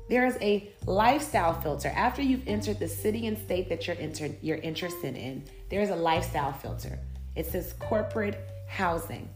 There 0.08 0.26
is 0.26 0.36
a 0.40 0.72
lifestyle 0.86 1.60
filter. 1.60 1.92
After 1.94 2.22
you've 2.22 2.48
entered 2.48 2.80
the 2.80 2.88
city 2.88 3.26
and 3.26 3.38
state 3.38 3.68
that 3.68 3.86
you're, 3.86 3.96
inter- 3.96 4.34
you're 4.42 4.56
interested 4.56 5.16
in, 5.16 5.44
there's 5.68 5.90
a 5.90 5.96
lifestyle 5.96 6.52
filter. 6.52 6.98
It 7.36 7.46
says 7.46 7.74
corporate 7.78 8.48
housing. 8.68 9.28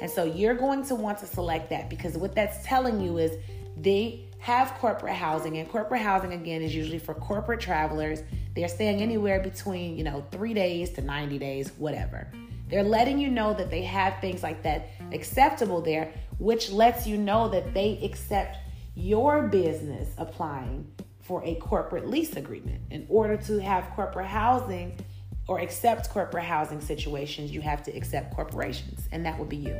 And 0.00 0.10
so 0.10 0.24
you're 0.24 0.54
going 0.54 0.84
to 0.86 0.94
want 0.94 1.18
to 1.18 1.26
select 1.26 1.70
that 1.70 1.88
because 1.88 2.16
what 2.16 2.34
that's 2.34 2.64
telling 2.64 3.00
you 3.00 3.18
is 3.18 3.32
they 3.76 4.26
have 4.38 4.74
corporate 4.74 5.14
housing 5.14 5.58
and 5.58 5.68
corporate 5.68 6.02
housing 6.02 6.32
again 6.32 6.62
is 6.62 6.74
usually 6.74 6.98
for 6.98 7.14
corporate 7.14 7.60
travelers. 7.60 8.22
They're 8.54 8.68
staying 8.68 9.00
anywhere 9.00 9.40
between, 9.40 9.96
you 9.96 10.04
know, 10.04 10.24
3 10.30 10.52
days 10.52 10.90
to 10.90 11.02
90 11.02 11.38
days, 11.38 11.72
whatever. 11.78 12.28
They're 12.68 12.82
letting 12.82 13.18
you 13.18 13.30
know 13.30 13.54
that 13.54 13.70
they 13.70 13.82
have 13.82 14.20
things 14.20 14.42
like 14.42 14.62
that 14.64 14.88
acceptable 15.12 15.80
there, 15.80 16.12
which 16.38 16.70
lets 16.70 17.06
you 17.06 17.16
know 17.16 17.48
that 17.48 17.72
they 17.72 18.00
accept 18.02 18.58
your 18.94 19.42
business 19.42 20.08
applying 20.18 20.86
for 21.20 21.42
a 21.44 21.54
corporate 21.56 22.08
lease 22.08 22.36
agreement. 22.36 22.80
In 22.90 23.06
order 23.08 23.36
to 23.36 23.58
have 23.58 23.90
corporate 23.94 24.26
housing, 24.26 24.98
or 25.46 25.60
accept 25.60 26.10
corporate 26.10 26.44
housing 26.44 26.80
situations, 26.80 27.50
you 27.50 27.60
have 27.60 27.82
to 27.84 27.96
accept 27.96 28.34
corporations, 28.34 29.08
and 29.12 29.24
that 29.26 29.38
would 29.38 29.48
be 29.48 29.56
you. 29.56 29.78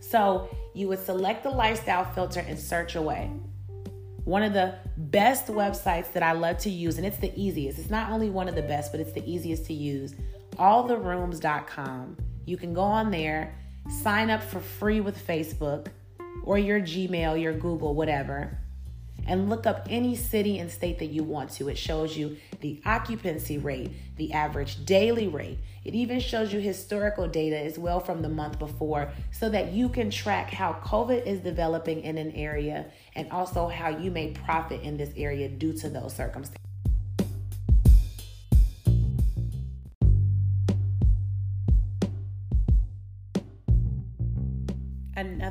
So 0.00 0.48
you 0.74 0.88
would 0.88 1.04
select 1.04 1.42
the 1.42 1.50
lifestyle 1.50 2.04
filter 2.04 2.40
and 2.40 2.58
search 2.58 2.94
away. 2.94 3.30
One 4.24 4.42
of 4.42 4.52
the 4.52 4.74
best 4.96 5.46
websites 5.46 6.12
that 6.12 6.22
I 6.22 6.32
love 6.32 6.58
to 6.58 6.70
use, 6.70 6.98
and 6.98 7.06
it's 7.06 7.18
the 7.18 7.32
easiest, 7.40 7.78
it's 7.78 7.90
not 7.90 8.10
only 8.10 8.30
one 8.30 8.48
of 8.48 8.54
the 8.54 8.62
best, 8.62 8.92
but 8.92 9.00
it's 9.00 9.12
the 9.12 9.24
easiest 9.30 9.66
to 9.66 9.74
use 9.74 10.14
alltherooms.com. 10.56 12.16
You 12.46 12.56
can 12.56 12.74
go 12.74 12.82
on 12.82 13.10
there, 13.10 13.54
sign 14.02 14.30
up 14.30 14.42
for 14.42 14.60
free 14.60 15.00
with 15.00 15.26
Facebook 15.26 15.88
or 16.44 16.58
your 16.58 16.80
Gmail, 16.80 17.40
your 17.40 17.54
Google, 17.54 17.94
whatever 17.94 18.58
and 19.26 19.48
look 19.48 19.66
up 19.66 19.86
any 19.90 20.16
city 20.16 20.58
and 20.58 20.70
state 20.70 20.98
that 20.98 21.06
you 21.06 21.22
want 21.22 21.50
to. 21.52 21.68
It 21.68 21.78
shows 21.78 22.16
you 22.16 22.36
the 22.60 22.80
occupancy 22.84 23.58
rate, 23.58 23.90
the 24.16 24.32
average 24.32 24.84
daily 24.84 25.28
rate. 25.28 25.58
It 25.84 25.94
even 25.94 26.20
shows 26.20 26.52
you 26.52 26.60
historical 26.60 27.28
data 27.28 27.58
as 27.58 27.78
well 27.78 28.00
from 28.00 28.22
the 28.22 28.28
month 28.28 28.58
before 28.58 29.12
so 29.30 29.48
that 29.50 29.72
you 29.72 29.88
can 29.88 30.10
track 30.10 30.50
how 30.50 30.74
COVID 30.84 31.26
is 31.26 31.40
developing 31.40 32.02
in 32.02 32.16
an 32.16 32.32
area 32.32 32.86
and 33.14 33.30
also 33.30 33.68
how 33.68 33.88
you 33.88 34.10
may 34.10 34.30
profit 34.30 34.80
in 34.82 34.96
this 34.96 35.12
area 35.16 35.48
due 35.48 35.74
to 35.74 35.88
those 35.90 36.14
circumstances. 36.14 36.63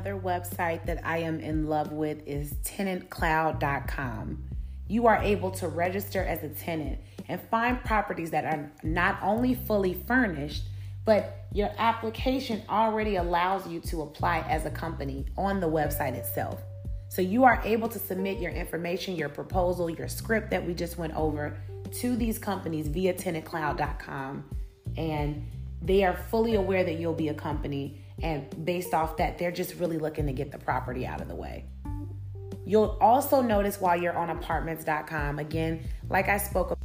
Another 0.04 0.20
website 0.20 0.84
that 0.84 1.00
I 1.02 1.18
am 1.18 1.40
in 1.40 1.66
love 1.66 1.90
with 1.90 2.26
is 2.26 2.52
tenantcloud.com. 2.62 4.44
You 4.86 5.06
are 5.06 5.16
able 5.22 5.50
to 5.52 5.68
register 5.68 6.22
as 6.22 6.42
a 6.42 6.50
tenant 6.50 6.98
and 7.26 7.40
find 7.40 7.82
properties 7.82 8.30
that 8.32 8.44
are 8.44 8.70
not 8.82 9.18
only 9.22 9.54
fully 9.54 9.94
furnished, 9.94 10.64
but 11.06 11.46
your 11.52 11.70
application 11.78 12.62
already 12.68 13.16
allows 13.16 13.66
you 13.66 13.80
to 13.80 14.02
apply 14.02 14.40
as 14.40 14.66
a 14.66 14.70
company 14.70 15.24
on 15.38 15.58
the 15.58 15.68
website 15.68 16.12
itself. 16.12 16.60
So 17.08 17.22
you 17.22 17.44
are 17.44 17.62
able 17.64 17.88
to 17.88 17.98
submit 17.98 18.38
your 18.40 18.52
information, 18.52 19.16
your 19.16 19.30
proposal, 19.30 19.88
your 19.88 20.08
script 20.08 20.50
that 20.50 20.66
we 20.66 20.74
just 20.74 20.98
went 20.98 21.16
over 21.16 21.56
to 22.00 22.14
these 22.14 22.38
companies 22.38 22.88
via 22.88 23.14
tenantcloud.com 23.14 24.44
and 24.98 25.46
they 25.80 26.04
are 26.04 26.16
fully 26.28 26.56
aware 26.56 26.84
that 26.84 26.98
you'll 26.98 27.14
be 27.14 27.28
a 27.28 27.34
company 27.34 28.03
And 28.22 28.64
based 28.64 28.94
off 28.94 29.16
that, 29.16 29.38
they're 29.38 29.52
just 29.52 29.74
really 29.74 29.98
looking 29.98 30.26
to 30.26 30.32
get 30.32 30.50
the 30.52 30.58
property 30.58 31.06
out 31.06 31.20
of 31.20 31.28
the 31.28 31.34
way. 31.34 31.66
You'll 32.66 32.96
also 33.00 33.42
notice 33.42 33.80
while 33.80 34.00
you're 34.00 34.16
on 34.16 34.30
apartments.com, 34.30 35.38
again, 35.38 35.84
like 36.08 36.28
I 36.28 36.38
spoke 36.38 36.70
about. 36.70 36.78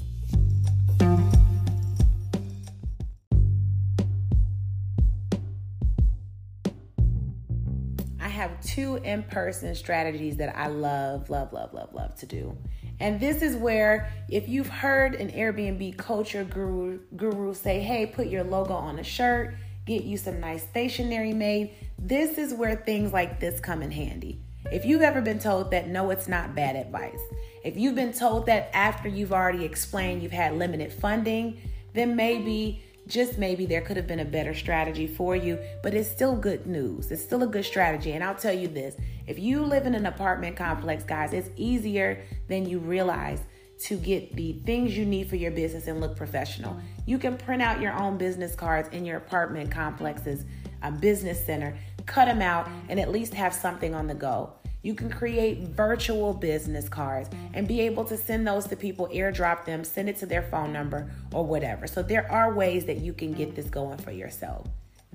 I 8.19 8.27
have 8.27 8.61
two 8.61 8.97
in 8.97 9.23
person 9.23 9.73
strategies 9.75 10.35
that 10.37 10.57
I 10.57 10.67
love, 10.67 11.29
love, 11.29 11.53
love, 11.53 11.73
love, 11.73 11.93
love 11.93 12.15
to 12.17 12.25
do. 12.25 12.57
And 12.99 13.17
this 13.17 13.41
is 13.41 13.55
where, 13.55 14.11
if 14.27 14.49
you've 14.49 14.67
heard 14.67 15.15
an 15.15 15.29
Airbnb 15.31 15.97
culture 15.97 16.43
guru, 16.43 16.99
guru 17.15 17.53
say, 17.53 17.79
hey, 17.79 18.05
put 18.05 18.27
your 18.27 18.43
logo 18.43 18.73
on 18.73 18.99
a 18.99 19.03
shirt, 19.03 19.55
get 19.89 20.03
you 20.03 20.17
some 20.17 20.39
nice 20.39 20.63
stationery 20.63 21.33
made, 21.33 21.71
this 21.97 22.37
is 22.37 22.53
where 22.53 22.75
things 22.75 23.11
like 23.11 23.39
this 23.39 23.59
come 23.59 23.81
in 23.81 23.89
handy. 23.89 24.39
If 24.71 24.85
you've 24.85 25.01
ever 25.01 25.19
been 25.19 25.39
told 25.39 25.71
that 25.71 25.87
no, 25.87 26.11
it's 26.11 26.27
not 26.27 26.53
bad 26.53 26.75
advice, 26.75 27.19
if 27.65 27.75
you've 27.75 27.95
been 27.95 28.13
told 28.13 28.45
that 28.45 28.69
after 28.73 29.09
you've 29.09 29.33
already 29.33 29.65
explained 29.65 30.21
you've 30.21 30.31
had 30.31 30.53
limited 30.53 30.93
funding, 30.93 31.59
then 31.93 32.15
maybe, 32.15 32.83
just 33.07 33.39
maybe, 33.39 33.65
there 33.65 33.81
could 33.81 33.97
have 33.97 34.05
been 34.05 34.19
a 34.19 34.25
better 34.25 34.53
strategy 34.53 35.07
for 35.07 35.35
you, 35.35 35.57
but 35.81 35.95
it's 35.95 36.09
still 36.09 36.35
good 36.35 36.67
news. 36.67 37.09
It's 37.09 37.23
still 37.23 37.41
a 37.41 37.47
good 37.47 37.65
strategy. 37.65 38.11
And 38.11 38.23
I'll 38.23 38.35
tell 38.35 38.53
you 38.53 38.67
this 38.67 38.95
if 39.25 39.39
you 39.39 39.63
live 39.65 39.87
in 39.87 39.95
an 39.95 40.05
apartment 40.05 40.55
complex, 40.55 41.03
guys, 41.03 41.33
it's 41.33 41.49
easier 41.55 42.23
than 42.47 42.69
you 42.69 42.77
realize 42.77 43.41
to 43.79 43.95
get 43.95 44.35
the 44.35 44.53
things 44.65 44.97
you 44.97 45.05
need 45.05 45.29
for 45.29 45.37
your 45.37 45.51
business 45.51 45.87
and 45.87 46.01
look 46.01 46.15
professional. 46.15 46.77
You 47.05 47.17
can 47.17 47.37
print 47.37 47.61
out 47.61 47.79
your 47.79 47.93
own 47.93 48.17
business 48.17 48.55
cards 48.55 48.89
in 48.89 49.05
your 49.05 49.17
apartment 49.17 49.71
complexes, 49.71 50.43
a 50.83 50.91
business 50.91 51.43
center, 51.45 51.77
cut 52.05 52.25
them 52.25 52.41
out, 52.41 52.67
and 52.89 52.99
at 52.99 53.09
least 53.09 53.33
have 53.33 53.53
something 53.53 53.95
on 53.95 54.07
the 54.07 54.13
go. 54.13 54.53
You 54.81 54.93
can 54.93 55.09
create 55.09 55.59
virtual 55.59 56.33
business 56.33 56.87
cards 56.87 57.29
and 57.53 57.67
be 57.67 57.81
able 57.81 58.05
to 58.05 58.15
send 58.15 58.47
those 58.47 58.65
to 58.67 58.75
people, 58.75 59.09
airdrop 59.13 59.65
them, 59.65 59.83
send 59.83 60.09
it 60.09 60.17
to 60.17 60.25
their 60.25 60.43
phone 60.43 60.71
number 60.71 61.11
or 61.33 61.45
whatever. 61.45 61.85
So 61.87 62.01
there 62.01 62.29
are 62.31 62.53
ways 62.53 62.85
that 62.85 62.97
you 62.97 63.13
can 63.13 63.33
get 63.33 63.55
this 63.55 63.69
going 63.69 63.97
for 63.97 64.11
yourself. 64.11 64.67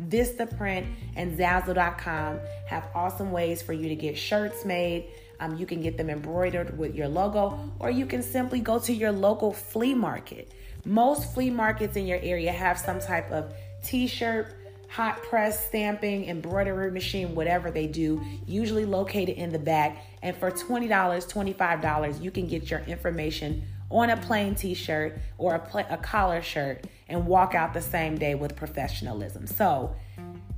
Vistaprint 0.08 0.86
and 1.16 1.38
Zazzle.com 1.38 2.40
have 2.66 2.88
awesome 2.94 3.30
ways 3.30 3.62
for 3.62 3.72
you 3.72 3.88
to 3.88 3.94
get 3.94 4.18
shirts 4.18 4.64
made. 4.64 5.08
Um, 5.44 5.56
you 5.56 5.66
can 5.66 5.82
get 5.82 5.96
them 5.96 6.08
embroidered 6.08 6.78
with 6.78 6.94
your 6.94 7.08
logo, 7.08 7.58
or 7.78 7.90
you 7.90 8.06
can 8.06 8.22
simply 8.22 8.60
go 8.60 8.78
to 8.78 8.92
your 8.92 9.12
local 9.12 9.52
flea 9.52 9.94
market. 9.94 10.52
Most 10.84 11.34
flea 11.34 11.50
markets 11.50 11.96
in 11.96 12.06
your 12.06 12.18
area 12.22 12.50
have 12.50 12.78
some 12.78 12.98
type 12.98 13.30
of 13.30 13.52
t 13.82 14.06
shirt, 14.06 14.54
hot 14.88 15.22
press 15.24 15.66
stamping, 15.66 16.28
embroidery 16.28 16.90
machine, 16.90 17.34
whatever 17.34 17.70
they 17.70 17.86
do, 17.86 18.22
usually 18.46 18.86
located 18.86 19.36
in 19.36 19.50
the 19.50 19.58
back. 19.58 20.04
And 20.22 20.34
for 20.34 20.50
$20, 20.50 20.88
$25, 20.88 22.22
you 22.22 22.30
can 22.30 22.46
get 22.46 22.70
your 22.70 22.80
information 22.80 23.64
on 23.90 24.10
a 24.10 24.16
plain 24.16 24.54
t 24.54 24.72
shirt 24.72 25.18
or 25.36 25.56
a, 25.56 25.58
pl- 25.58 25.86
a 25.90 25.98
collar 25.98 26.40
shirt 26.40 26.86
and 27.08 27.26
walk 27.26 27.54
out 27.54 27.74
the 27.74 27.82
same 27.82 28.16
day 28.16 28.34
with 28.34 28.56
professionalism. 28.56 29.46
So, 29.46 29.94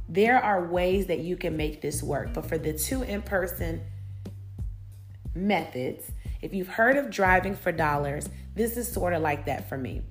there 0.08 0.40
are 0.40 0.64
ways 0.64 1.06
that 1.06 1.18
you 1.18 1.36
can 1.36 1.56
make 1.56 1.80
this 1.80 2.00
work. 2.00 2.32
But 2.32 2.46
for 2.46 2.58
the 2.58 2.72
two 2.72 3.02
in 3.02 3.22
person 3.22 3.82
methods, 5.36 6.10
if 6.42 6.54
you've 6.54 6.68
heard 6.68 6.96
of 6.96 7.10
driving 7.10 7.54
for 7.54 7.72
dollars, 7.72 8.28
this 8.54 8.76
is 8.76 8.90
sort 8.90 9.12
of 9.12 9.22
like 9.22 9.46
that 9.46 9.68
for 9.68 9.76
me. 9.76 10.02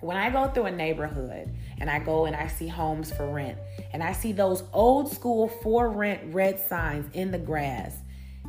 When 0.00 0.16
I 0.16 0.30
go 0.30 0.48
through 0.48 0.66
a 0.66 0.70
neighborhood 0.70 1.54
and 1.78 1.88
I 1.88 1.98
go 2.00 2.24
and 2.24 2.34
I 2.34 2.48
see 2.48 2.66
homes 2.66 3.12
for 3.12 3.28
rent 3.28 3.58
and 3.92 4.02
I 4.02 4.12
see 4.12 4.32
those 4.32 4.64
old 4.72 5.12
school 5.12 5.48
for 5.48 5.88
rent 5.88 6.34
red 6.34 6.58
signs 6.58 7.08
in 7.14 7.30
the 7.30 7.38
grass, 7.38 7.96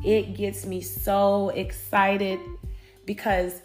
it 0.04 0.36
gets 0.36 0.66
me 0.66 0.80
so 0.80 1.50
excited 1.50 2.40
because, 3.06 3.60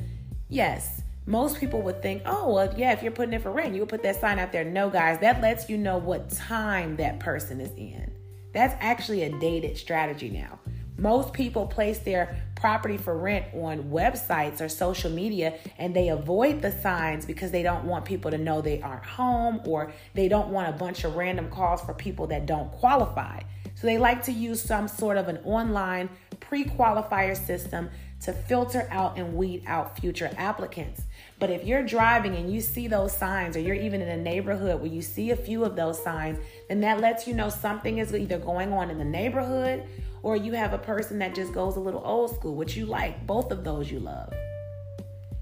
yes, 0.49 1.01
most 1.25 1.59
people 1.59 1.81
would 1.81 2.01
think, 2.01 2.23
oh, 2.25 2.53
well, 2.53 2.73
yeah, 2.77 2.91
if 2.91 3.03
you're 3.03 3.11
putting 3.11 3.33
it 3.33 3.41
for 3.41 3.51
rent, 3.51 3.73
you 3.73 3.81
would 3.81 3.89
put 3.89 4.03
that 4.03 4.19
sign 4.19 4.39
out 4.39 4.51
there. 4.51 4.63
No, 4.63 4.89
guys, 4.89 5.19
that 5.19 5.41
lets 5.41 5.69
you 5.69 5.77
know 5.77 5.97
what 5.97 6.29
time 6.29 6.95
that 6.97 7.19
person 7.19 7.59
is 7.59 7.71
in. 7.75 8.11
That's 8.53 8.75
actually 8.79 9.23
a 9.23 9.39
dated 9.39 9.77
strategy 9.77 10.29
now. 10.29 10.59
Most 10.99 11.31
people 11.31 11.65
place 11.65 11.99
their 11.99 12.37
property 12.55 12.97
for 12.97 13.17
rent 13.17 13.45
on 13.53 13.83
websites 13.83 14.59
or 14.59 14.67
social 14.67 15.09
media 15.09 15.57
and 15.77 15.95
they 15.95 16.09
avoid 16.09 16.61
the 16.61 16.71
signs 16.71 17.25
because 17.25 17.51
they 17.51 17.63
don't 17.63 17.85
want 17.85 18.03
people 18.03 18.29
to 18.31 18.37
know 18.37 18.61
they 18.61 18.81
aren't 18.81 19.05
home 19.05 19.61
or 19.65 19.93
they 20.13 20.27
don't 20.27 20.49
want 20.49 20.67
a 20.67 20.77
bunch 20.77 21.05
of 21.05 21.15
random 21.15 21.49
calls 21.49 21.81
for 21.81 21.93
people 21.93 22.27
that 22.27 22.45
don't 22.45 22.69
qualify. 22.73 23.39
So 23.75 23.87
they 23.87 23.97
like 23.97 24.23
to 24.23 24.33
use 24.33 24.61
some 24.61 24.89
sort 24.89 25.15
of 25.15 25.29
an 25.29 25.37
online 25.45 26.09
pre 26.41 26.65
qualifier 26.65 27.37
system 27.37 27.89
to 28.21 28.33
filter 28.33 28.85
out 28.91 29.17
and 29.17 29.33
weed 29.35 29.63
out 29.65 29.97
future 29.97 30.29
applicants. 30.35 31.03
But 31.39 31.49
if 31.49 31.63
you're 31.63 31.83
driving 31.83 32.35
and 32.35 32.51
you 32.51 32.59
see 32.59 32.89
those 32.89 33.15
signs, 33.15 33.55
or 33.55 33.61
you're 33.61 33.75
even 33.75 34.01
in 34.01 34.09
a 34.09 34.17
neighborhood 34.17 34.81
where 34.81 34.91
you 34.91 35.01
see 35.01 35.31
a 35.31 35.37
few 35.37 35.63
of 35.63 35.77
those 35.77 36.03
signs, 36.03 36.39
then 36.67 36.81
that 36.81 36.99
lets 36.99 37.25
you 37.25 37.33
know 37.33 37.47
something 37.47 37.99
is 37.99 38.13
either 38.13 38.37
going 38.37 38.73
on 38.73 38.89
in 38.89 38.97
the 38.97 39.05
neighborhood 39.05 39.85
or 40.23 40.35
you 40.35 40.53
have 40.53 40.73
a 40.73 40.77
person 40.77 41.19
that 41.19 41.35
just 41.35 41.53
goes 41.53 41.75
a 41.75 41.79
little 41.79 42.01
old 42.03 42.35
school, 42.35 42.55
which 42.55 42.75
you 42.75 42.85
like. 42.85 43.25
Both 43.25 43.51
of 43.51 43.63
those 43.63 43.91
you 43.91 43.99
love. 43.99 44.33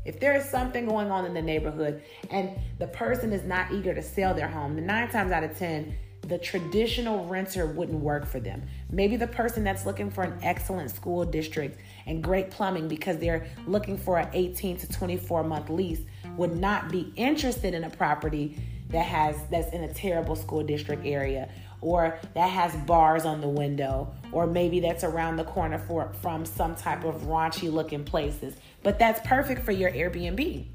If 0.05 0.19
there 0.19 0.35
is 0.35 0.49
something 0.49 0.85
going 0.85 1.11
on 1.11 1.25
in 1.25 1.33
the 1.33 1.41
neighborhood 1.41 2.01
and 2.31 2.51
the 2.79 2.87
person 2.87 3.33
is 3.33 3.43
not 3.43 3.73
eager 3.73 3.93
to 3.93 4.01
sell 4.01 4.33
their 4.33 4.47
home, 4.47 4.75
then 4.75 4.85
nine 4.85 5.09
times 5.09 5.31
out 5.31 5.43
of 5.43 5.57
10, 5.57 5.93
the 6.27 6.37
traditional 6.37 7.25
renter 7.25 7.65
wouldn't 7.65 7.99
work 7.99 8.25
for 8.25 8.39
them. 8.39 8.63
Maybe 8.89 9.15
the 9.15 9.27
person 9.27 9.63
that's 9.63 9.85
looking 9.85 10.09
for 10.09 10.23
an 10.23 10.39
excellent 10.43 10.91
school 10.91 11.25
district 11.25 11.79
and 12.05 12.23
great 12.23 12.51
plumbing 12.51 12.87
because 12.87 13.17
they're 13.17 13.47
looking 13.65 13.97
for 13.97 14.17
an 14.17 14.29
18 14.33 14.77
to 14.77 14.89
24 14.89 15.43
month 15.43 15.69
lease 15.69 16.01
would 16.35 16.55
not 16.55 16.89
be 16.89 17.11
interested 17.15 17.73
in 17.73 17.83
a 17.85 17.89
property 17.89 18.57
that 18.89 19.05
has 19.05 19.35
that's 19.51 19.73
in 19.73 19.83
a 19.83 19.93
terrible 19.93 20.35
school 20.35 20.63
district 20.63 21.05
area 21.05 21.49
or 21.81 22.19
that 22.33 22.49
has 22.49 22.75
bars 22.85 23.25
on 23.25 23.41
the 23.41 23.47
window, 23.47 24.13
or 24.31 24.47
maybe 24.47 24.79
that's 24.79 25.03
around 25.03 25.37
the 25.37 25.43
corner 25.43 25.77
for, 25.77 26.11
from 26.21 26.45
some 26.45 26.75
type 26.75 27.03
of 27.03 27.21
raunchy 27.23 27.71
looking 27.71 28.03
places. 28.03 28.55
But 28.83 28.99
that's 28.99 29.25
perfect 29.27 29.63
for 29.63 29.71
your 29.71 29.91
Airbnb. 29.91 30.67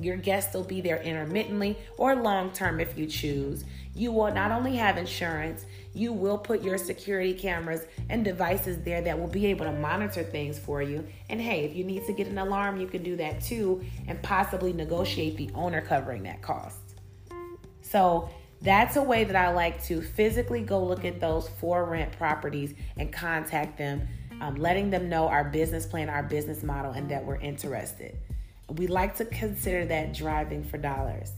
Your 0.00 0.16
guests 0.16 0.54
will 0.54 0.64
be 0.64 0.80
there 0.80 1.00
intermittently 1.02 1.76
or 1.98 2.16
long 2.16 2.50
term 2.52 2.80
if 2.80 2.98
you 2.98 3.06
choose. 3.06 3.64
You 3.94 4.10
will 4.10 4.32
not 4.32 4.50
only 4.50 4.74
have 4.76 4.98
insurance, 4.98 5.66
you 5.92 6.12
will 6.12 6.36
put 6.36 6.62
your 6.62 6.78
security 6.78 7.32
cameras 7.32 7.82
and 8.10 8.24
devices 8.24 8.78
there 8.78 9.00
that 9.02 9.16
will 9.16 9.28
be 9.28 9.46
able 9.46 9.66
to 9.66 9.72
monitor 9.72 10.24
things 10.24 10.58
for 10.58 10.82
you. 10.82 11.06
And 11.30 11.40
hey, 11.40 11.64
if 11.64 11.76
you 11.76 11.84
need 11.84 12.04
to 12.06 12.12
get 12.12 12.26
an 12.26 12.38
alarm, 12.38 12.80
you 12.80 12.88
can 12.88 13.04
do 13.04 13.14
that 13.16 13.40
too 13.40 13.84
and 14.08 14.20
possibly 14.20 14.72
negotiate 14.72 15.36
the 15.36 15.50
owner 15.54 15.80
covering 15.80 16.24
that 16.24 16.42
cost. 16.42 16.78
So, 17.82 18.28
that's 18.64 18.96
a 18.96 19.02
way 19.02 19.24
that 19.24 19.36
I 19.36 19.52
like 19.52 19.84
to 19.84 20.00
physically 20.00 20.62
go 20.62 20.82
look 20.82 21.04
at 21.04 21.20
those 21.20 21.48
for 21.60 21.84
rent 21.84 22.12
properties 22.12 22.74
and 22.96 23.12
contact 23.12 23.76
them, 23.76 24.08
um, 24.40 24.56
letting 24.56 24.88
them 24.88 25.10
know 25.10 25.28
our 25.28 25.44
business 25.44 25.84
plan, 25.84 26.08
our 26.08 26.22
business 26.22 26.62
model, 26.62 26.92
and 26.92 27.10
that 27.10 27.24
we're 27.24 27.36
interested. 27.36 28.16
We 28.70 28.86
like 28.86 29.16
to 29.16 29.26
consider 29.26 29.84
that 29.86 30.14
driving 30.14 30.64
for 30.64 30.78
dollars. 30.78 31.32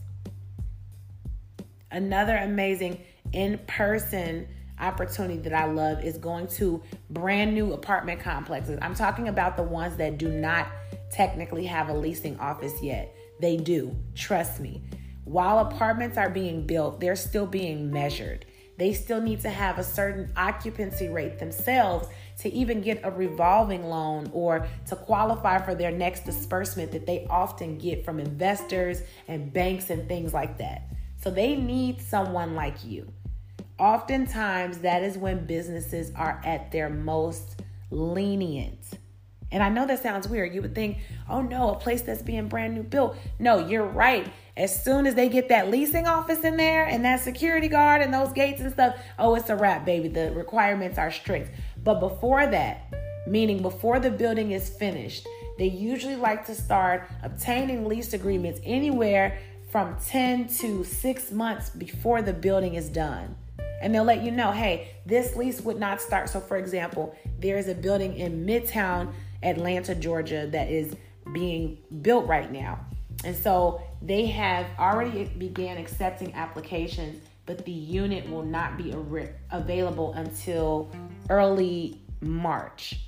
Another 1.90 2.36
amazing 2.36 3.00
in 3.32 3.58
person 3.66 4.46
opportunity 4.78 5.38
that 5.38 5.52
I 5.52 5.64
love 5.64 6.04
is 6.04 6.18
going 6.18 6.46
to 6.48 6.80
brand 7.10 7.54
new 7.54 7.72
apartment 7.72 8.20
complexes. 8.20 8.78
I'm 8.82 8.94
talking 8.94 9.26
about 9.26 9.56
the 9.56 9.62
ones 9.64 9.96
that 9.96 10.16
do 10.16 10.28
not 10.28 10.68
technically 11.10 11.64
have 11.66 11.88
a 11.88 11.94
leasing 11.94 12.38
office 12.38 12.80
yet. 12.82 13.12
They 13.40 13.56
do, 13.56 13.96
trust 14.14 14.60
me. 14.60 14.82
While 15.26 15.58
apartments 15.58 16.16
are 16.16 16.30
being 16.30 16.68
built, 16.68 17.00
they're 17.00 17.16
still 17.16 17.46
being 17.46 17.90
measured. 17.90 18.46
They 18.78 18.92
still 18.92 19.20
need 19.20 19.40
to 19.40 19.50
have 19.50 19.76
a 19.76 19.82
certain 19.82 20.30
occupancy 20.36 21.08
rate 21.08 21.40
themselves 21.40 22.06
to 22.40 22.52
even 22.52 22.80
get 22.80 23.00
a 23.02 23.10
revolving 23.10 23.88
loan 23.88 24.30
or 24.32 24.68
to 24.86 24.94
qualify 24.94 25.58
for 25.58 25.74
their 25.74 25.90
next 25.90 26.24
disbursement 26.26 26.92
that 26.92 27.06
they 27.06 27.26
often 27.28 27.76
get 27.76 28.04
from 28.04 28.20
investors 28.20 29.02
and 29.26 29.52
banks 29.52 29.90
and 29.90 30.06
things 30.06 30.32
like 30.32 30.58
that. 30.58 30.92
So 31.20 31.32
they 31.32 31.56
need 31.56 32.00
someone 32.00 32.54
like 32.54 32.84
you. 32.84 33.12
Oftentimes, 33.80 34.78
that 34.78 35.02
is 35.02 35.18
when 35.18 35.44
businesses 35.44 36.12
are 36.14 36.40
at 36.44 36.70
their 36.70 36.88
most 36.88 37.62
lenient. 37.90 38.78
And 39.50 39.60
I 39.60 39.70
know 39.70 39.86
that 39.86 40.02
sounds 40.02 40.28
weird. 40.28 40.54
You 40.54 40.62
would 40.62 40.74
think, 40.74 40.98
oh 41.28 41.42
no, 41.42 41.70
a 41.70 41.78
place 41.78 42.02
that's 42.02 42.22
being 42.22 42.46
brand 42.46 42.74
new 42.74 42.84
built. 42.84 43.16
No, 43.40 43.66
you're 43.66 43.84
right. 43.84 44.30
As 44.56 44.82
soon 44.82 45.06
as 45.06 45.14
they 45.14 45.28
get 45.28 45.50
that 45.50 45.70
leasing 45.70 46.06
office 46.06 46.42
in 46.42 46.56
there 46.56 46.86
and 46.86 47.04
that 47.04 47.20
security 47.20 47.68
guard 47.68 48.00
and 48.00 48.12
those 48.12 48.32
gates 48.32 48.60
and 48.62 48.72
stuff, 48.72 48.96
oh, 49.18 49.34
it's 49.34 49.50
a 49.50 49.56
wrap, 49.56 49.84
baby. 49.84 50.08
The 50.08 50.32
requirements 50.32 50.96
are 50.96 51.10
strict. 51.10 51.50
But 51.84 52.00
before 52.00 52.46
that, 52.46 52.94
meaning 53.26 53.60
before 53.60 54.00
the 54.00 54.10
building 54.10 54.52
is 54.52 54.70
finished, 54.70 55.26
they 55.58 55.66
usually 55.66 56.16
like 56.16 56.46
to 56.46 56.54
start 56.54 57.06
obtaining 57.22 57.86
lease 57.86 58.14
agreements 58.14 58.60
anywhere 58.64 59.38
from 59.70 59.94
10 60.06 60.48
to 60.48 60.84
6 60.84 61.32
months 61.32 61.68
before 61.68 62.22
the 62.22 62.32
building 62.32 62.76
is 62.76 62.88
done. 62.88 63.36
And 63.82 63.94
they'll 63.94 64.04
let 64.04 64.22
you 64.22 64.30
know, 64.30 64.52
hey, 64.52 64.88
this 65.04 65.36
lease 65.36 65.60
would 65.60 65.78
not 65.78 66.00
start. 66.00 66.30
So, 66.30 66.40
for 66.40 66.56
example, 66.56 67.14
there 67.40 67.58
is 67.58 67.68
a 67.68 67.74
building 67.74 68.16
in 68.16 68.46
Midtown 68.46 69.12
Atlanta, 69.42 69.94
Georgia, 69.94 70.46
that 70.46 70.70
is 70.70 70.96
being 71.34 71.76
built 72.00 72.26
right 72.26 72.50
now. 72.50 72.80
And 73.26 73.34
so 73.34 73.82
they 74.00 74.26
have 74.26 74.66
already 74.78 75.24
began 75.24 75.78
accepting 75.78 76.32
applications, 76.34 77.20
but 77.44 77.64
the 77.64 77.72
unit 77.72 78.30
will 78.30 78.44
not 78.44 78.78
be 78.78 78.94
available 79.50 80.12
until 80.12 80.92
early 81.28 82.00
March. 82.20 83.00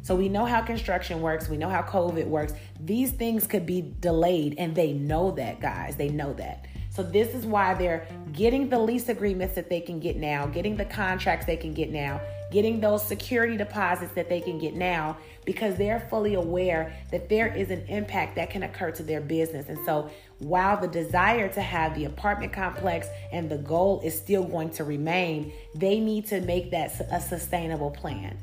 So 0.00 0.16
we 0.16 0.30
know 0.30 0.46
how 0.46 0.62
construction 0.62 1.20
works, 1.20 1.50
we 1.50 1.58
know 1.58 1.68
how 1.68 1.82
COVID 1.82 2.26
works. 2.26 2.54
These 2.80 3.12
things 3.12 3.46
could 3.46 3.66
be 3.66 3.92
delayed, 4.00 4.54
and 4.56 4.74
they 4.74 4.94
know 4.94 5.32
that, 5.32 5.60
guys. 5.60 5.96
They 5.96 6.08
know 6.08 6.32
that. 6.34 6.64
So 6.88 7.02
this 7.02 7.34
is 7.34 7.44
why 7.44 7.74
they're 7.74 8.08
getting 8.32 8.70
the 8.70 8.78
lease 8.78 9.10
agreements 9.10 9.56
that 9.56 9.68
they 9.68 9.80
can 9.82 10.00
get 10.00 10.16
now, 10.16 10.46
getting 10.46 10.76
the 10.76 10.86
contracts 10.86 11.44
they 11.44 11.58
can 11.58 11.74
get 11.74 11.90
now, 11.90 12.18
getting 12.50 12.80
those 12.80 13.06
security 13.06 13.56
deposits 13.56 14.12
that 14.14 14.28
they 14.28 14.40
can 14.40 14.58
get 14.58 14.74
now 14.74 15.16
because 15.44 15.76
they're 15.76 16.06
fully 16.10 16.34
aware 16.34 16.92
that 17.10 17.28
there 17.28 17.54
is 17.54 17.70
an 17.70 17.84
impact 17.88 18.36
that 18.36 18.50
can 18.50 18.62
occur 18.62 18.90
to 18.90 19.02
their 19.02 19.20
business. 19.20 19.68
And 19.68 19.78
so 19.84 20.10
while 20.38 20.80
the 20.80 20.88
desire 20.88 21.48
to 21.54 21.60
have 21.60 21.94
the 21.94 22.04
apartment 22.04 22.52
complex 22.52 23.08
and 23.32 23.50
the 23.50 23.58
goal 23.58 24.00
is 24.04 24.16
still 24.16 24.44
going 24.44 24.70
to 24.70 24.84
remain, 24.84 25.52
they 25.74 26.00
need 26.00 26.26
to 26.26 26.40
make 26.40 26.70
that 26.72 27.00
a 27.10 27.20
sustainable 27.20 27.90
plan. 27.90 28.38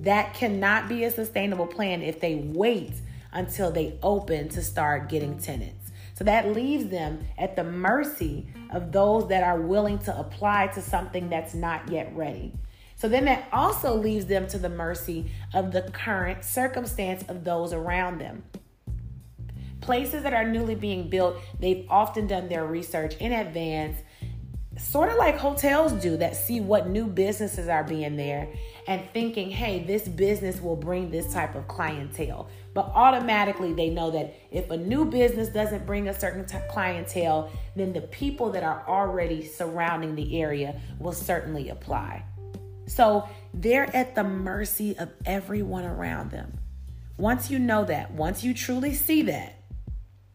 That 0.00 0.34
cannot 0.34 0.88
be 0.88 1.04
a 1.04 1.10
sustainable 1.10 1.66
plan 1.66 2.02
if 2.02 2.20
they 2.20 2.36
wait 2.36 2.92
until 3.32 3.70
they 3.70 3.98
open 4.02 4.48
to 4.50 4.62
start 4.62 5.08
getting 5.08 5.38
tenants. 5.38 5.90
So 6.14 6.24
that 6.24 6.52
leaves 6.52 6.88
them 6.88 7.24
at 7.36 7.54
the 7.54 7.62
mercy 7.62 8.48
of 8.70 8.90
those 8.90 9.28
that 9.28 9.44
are 9.44 9.60
willing 9.60 9.98
to 10.00 10.18
apply 10.18 10.68
to 10.68 10.82
something 10.82 11.28
that's 11.28 11.54
not 11.54 11.88
yet 11.88 12.14
ready. 12.14 12.52
So 12.98 13.08
then 13.08 13.26
that 13.26 13.48
also 13.52 13.94
leaves 13.94 14.26
them 14.26 14.48
to 14.48 14.58
the 14.58 14.68
mercy 14.68 15.30
of 15.54 15.70
the 15.70 15.82
current 15.82 16.44
circumstance 16.44 17.22
of 17.28 17.44
those 17.44 17.72
around 17.72 18.18
them. 18.18 18.42
Places 19.80 20.24
that 20.24 20.34
are 20.34 20.44
newly 20.44 20.74
being 20.74 21.08
built, 21.08 21.36
they've 21.60 21.86
often 21.88 22.26
done 22.26 22.48
their 22.48 22.66
research 22.66 23.14
in 23.18 23.32
advance, 23.32 24.00
sort 24.76 25.10
of 25.10 25.16
like 25.16 25.36
hotels 25.36 25.92
do 25.92 26.16
that 26.16 26.36
see 26.36 26.60
what 26.60 26.88
new 26.88 27.06
businesses 27.06 27.68
are 27.68 27.84
being 27.84 28.16
there 28.16 28.48
and 28.88 29.08
thinking, 29.12 29.50
hey, 29.50 29.84
this 29.84 30.08
business 30.08 30.60
will 30.60 30.76
bring 30.76 31.08
this 31.10 31.32
type 31.32 31.54
of 31.54 31.68
clientele. 31.68 32.48
But 32.74 32.86
automatically, 32.94 33.72
they 33.74 33.90
know 33.90 34.10
that 34.10 34.34
if 34.50 34.70
a 34.70 34.76
new 34.76 35.04
business 35.04 35.48
doesn't 35.48 35.86
bring 35.86 36.08
a 36.08 36.18
certain 36.18 36.44
t- 36.44 36.58
clientele, 36.68 37.50
then 37.76 37.92
the 37.92 38.00
people 38.00 38.50
that 38.50 38.64
are 38.64 38.84
already 38.88 39.44
surrounding 39.46 40.16
the 40.16 40.40
area 40.40 40.80
will 40.98 41.12
certainly 41.12 41.68
apply. 41.68 42.24
So 42.88 43.28
they're 43.54 43.94
at 43.94 44.14
the 44.14 44.24
mercy 44.24 44.96
of 44.98 45.10
everyone 45.24 45.84
around 45.84 46.30
them. 46.30 46.58
Once 47.16 47.50
you 47.50 47.58
know 47.58 47.84
that, 47.84 48.12
once 48.12 48.42
you 48.42 48.54
truly 48.54 48.94
see 48.94 49.22
that, 49.22 49.54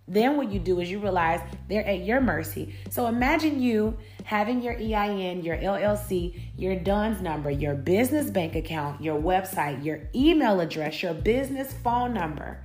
then 0.07 0.35
what 0.35 0.51
you 0.51 0.59
do 0.59 0.79
is 0.81 0.91
you 0.91 0.99
realize 0.99 1.39
they're 1.69 1.85
at 1.85 2.03
your 2.03 2.19
mercy. 2.19 2.75
So 2.89 3.07
imagine 3.07 3.61
you 3.61 3.97
having 4.25 4.61
your 4.61 4.73
EIN, 4.73 5.43
your 5.43 5.57
LLC, 5.57 6.41
your 6.57 6.75
DUNS 6.75 7.21
number, 7.21 7.49
your 7.49 7.73
business 7.73 8.29
bank 8.29 8.55
account, 8.55 9.01
your 9.01 9.19
website, 9.19 9.83
your 9.83 10.01
email 10.13 10.59
address, 10.59 11.01
your 11.01 11.13
business 11.13 11.71
phone 11.71 12.13
number. 12.13 12.59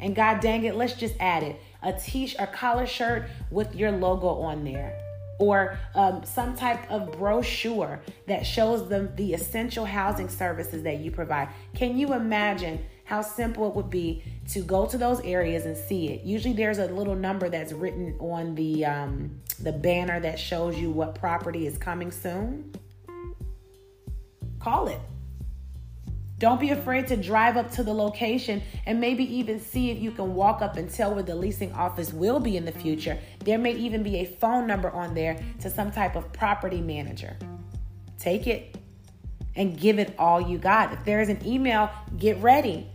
And 0.00 0.14
God 0.14 0.40
dang 0.40 0.64
it, 0.64 0.74
let's 0.74 0.94
just 0.94 1.14
add 1.20 1.42
it 1.42 1.60
a 1.82 1.92
t-shirt, 1.92 2.40
a 2.40 2.46
collar 2.46 2.86
shirt 2.86 3.28
with 3.50 3.74
your 3.74 3.92
logo 3.92 4.28
on 4.28 4.64
there. 4.64 5.07
Or 5.38 5.78
um, 5.94 6.24
some 6.24 6.56
type 6.56 6.90
of 6.90 7.12
brochure 7.12 8.00
that 8.26 8.44
shows 8.44 8.88
them 8.88 9.12
the 9.14 9.34
essential 9.34 9.84
housing 9.84 10.28
services 10.28 10.82
that 10.82 10.98
you 10.98 11.12
provide. 11.12 11.48
Can 11.74 11.96
you 11.96 12.12
imagine 12.12 12.84
how 13.08 13.22
simple 13.22 13.66
it 13.66 13.74
would 13.74 13.88
be 13.88 14.22
to 14.46 14.60
go 14.60 14.84
to 14.84 14.98
those 14.98 15.18
areas 15.20 15.64
and 15.64 15.74
see 15.74 16.10
it. 16.10 16.24
Usually 16.24 16.52
there's 16.52 16.76
a 16.76 16.88
little 16.88 17.14
number 17.14 17.48
that's 17.48 17.72
written 17.72 18.14
on 18.20 18.54
the 18.54 18.84
um, 18.84 19.40
the 19.62 19.72
banner 19.72 20.20
that 20.20 20.38
shows 20.38 20.76
you 20.76 20.90
what 20.90 21.14
property 21.14 21.66
is 21.66 21.78
coming 21.78 22.10
soon. 22.10 22.70
Call 24.60 24.88
it. 24.88 25.00
Don't 26.38 26.60
be 26.60 26.70
afraid 26.70 27.08
to 27.08 27.16
drive 27.16 27.56
up 27.56 27.70
to 27.72 27.82
the 27.82 27.92
location 27.92 28.62
and 28.86 29.00
maybe 29.00 29.24
even 29.36 29.58
see 29.58 29.90
if 29.90 30.00
you 30.00 30.12
can 30.12 30.34
walk 30.34 30.62
up 30.62 30.76
and 30.76 30.88
tell 30.88 31.14
where 31.14 31.22
the 31.22 31.34
leasing 31.34 31.72
office 31.72 32.12
will 32.12 32.38
be 32.38 32.56
in 32.56 32.64
the 32.64 32.72
future. 32.72 33.18
There 33.44 33.58
may 33.58 33.72
even 33.72 34.04
be 34.04 34.18
a 34.18 34.24
phone 34.24 34.66
number 34.66 34.90
on 34.90 35.14
there 35.14 35.42
to 35.60 35.70
some 35.70 35.90
type 35.90 36.14
of 36.14 36.32
property 36.32 36.80
manager. 36.80 37.36
Take 38.18 38.46
it 38.46 38.76
and 39.56 39.78
give 39.78 39.98
it 39.98 40.14
all 40.16 40.40
you 40.40 40.58
got. 40.58 40.92
If 40.92 41.04
there 41.04 41.20
is 41.20 41.28
an 41.28 41.44
email, 41.44 41.90
get 42.16 42.38
ready 42.38 42.86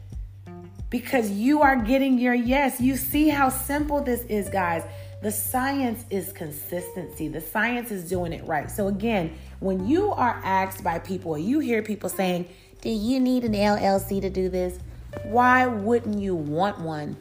because 0.90 1.32
you 1.32 1.62
are 1.62 1.76
getting 1.76 2.20
your 2.20 2.36
yes. 2.36 2.80
You 2.80 2.96
see 2.96 3.28
how 3.28 3.50
simple 3.50 4.02
this 4.02 4.22
is, 4.26 4.48
guys. 4.48 4.84
The 5.24 5.32
science 5.32 6.06
is 6.10 6.32
consistency. 6.34 7.30
The 7.30 7.42
science 7.42 7.92
is 7.92 8.08
doing 8.08 8.32
it 8.32 8.46
right. 8.46 8.70
So, 8.70 8.88
again, 8.90 9.34
when 9.60 9.88
you 9.88 10.12
are 10.12 10.40
asked 10.44 10.84
by 10.84 11.00
people, 11.00 11.38
you 11.38 11.60
hear 11.60 11.82
people 11.82 12.10
saying, 12.10 12.48
Do 12.84 12.90
you 12.90 13.22
need 13.22 13.46
an 13.46 13.54
LLC 13.54 14.20
to 14.20 14.30
do 14.30 14.50
this? 14.50 14.78
Why 15.24 15.66
wouldn't 15.66 16.20
you 16.20 16.36
want 16.36 16.82
one? 16.82 17.16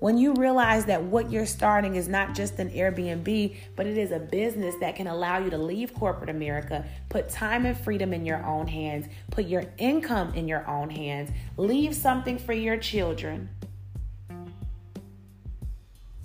When 0.00 0.18
you 0.18 0.34
realize 0.34 0.86
that 0.86 1.04
what 1.04 1.30
you're 1.30 1.46
starting 1.46 1.94
is 1.94 2.08
not 2.08 2.34
just 2.34 2.58
an 2.58 2.70
Airbnb, 2.70 3.54
but 3.76 3.86
it 3.86 3.96
is 3.96 4.10
a 4.10 4.18
business 4.18 4.74
that 4.80 4.96
can 4.96 5.06
allow 5.06 5.38
you 5.38 5.50
to 5.50 5.56
leave 5.56 5.94
corporate 5.94 6.30
America, 6.30 6.84
put 7.08 7.28
time 7.28 7.64
and 7.64 7.78
freedom 7.78 8.12
in 8.12 8.26
your 8.26 8.44
own 8.44 8.66
hands, 8.66 9.06
put 9.30 9.46
your 9.46 9.62
income 9.78 10.34
in 10.34 10.48
your 10.48 10.68
own 10.68 10.90
hands, 10.90 11.30
leave 11.56 11.94
something 11.94 12.36
for 12.36 12.52
your 12.52 12.76
children. 12.76 13.48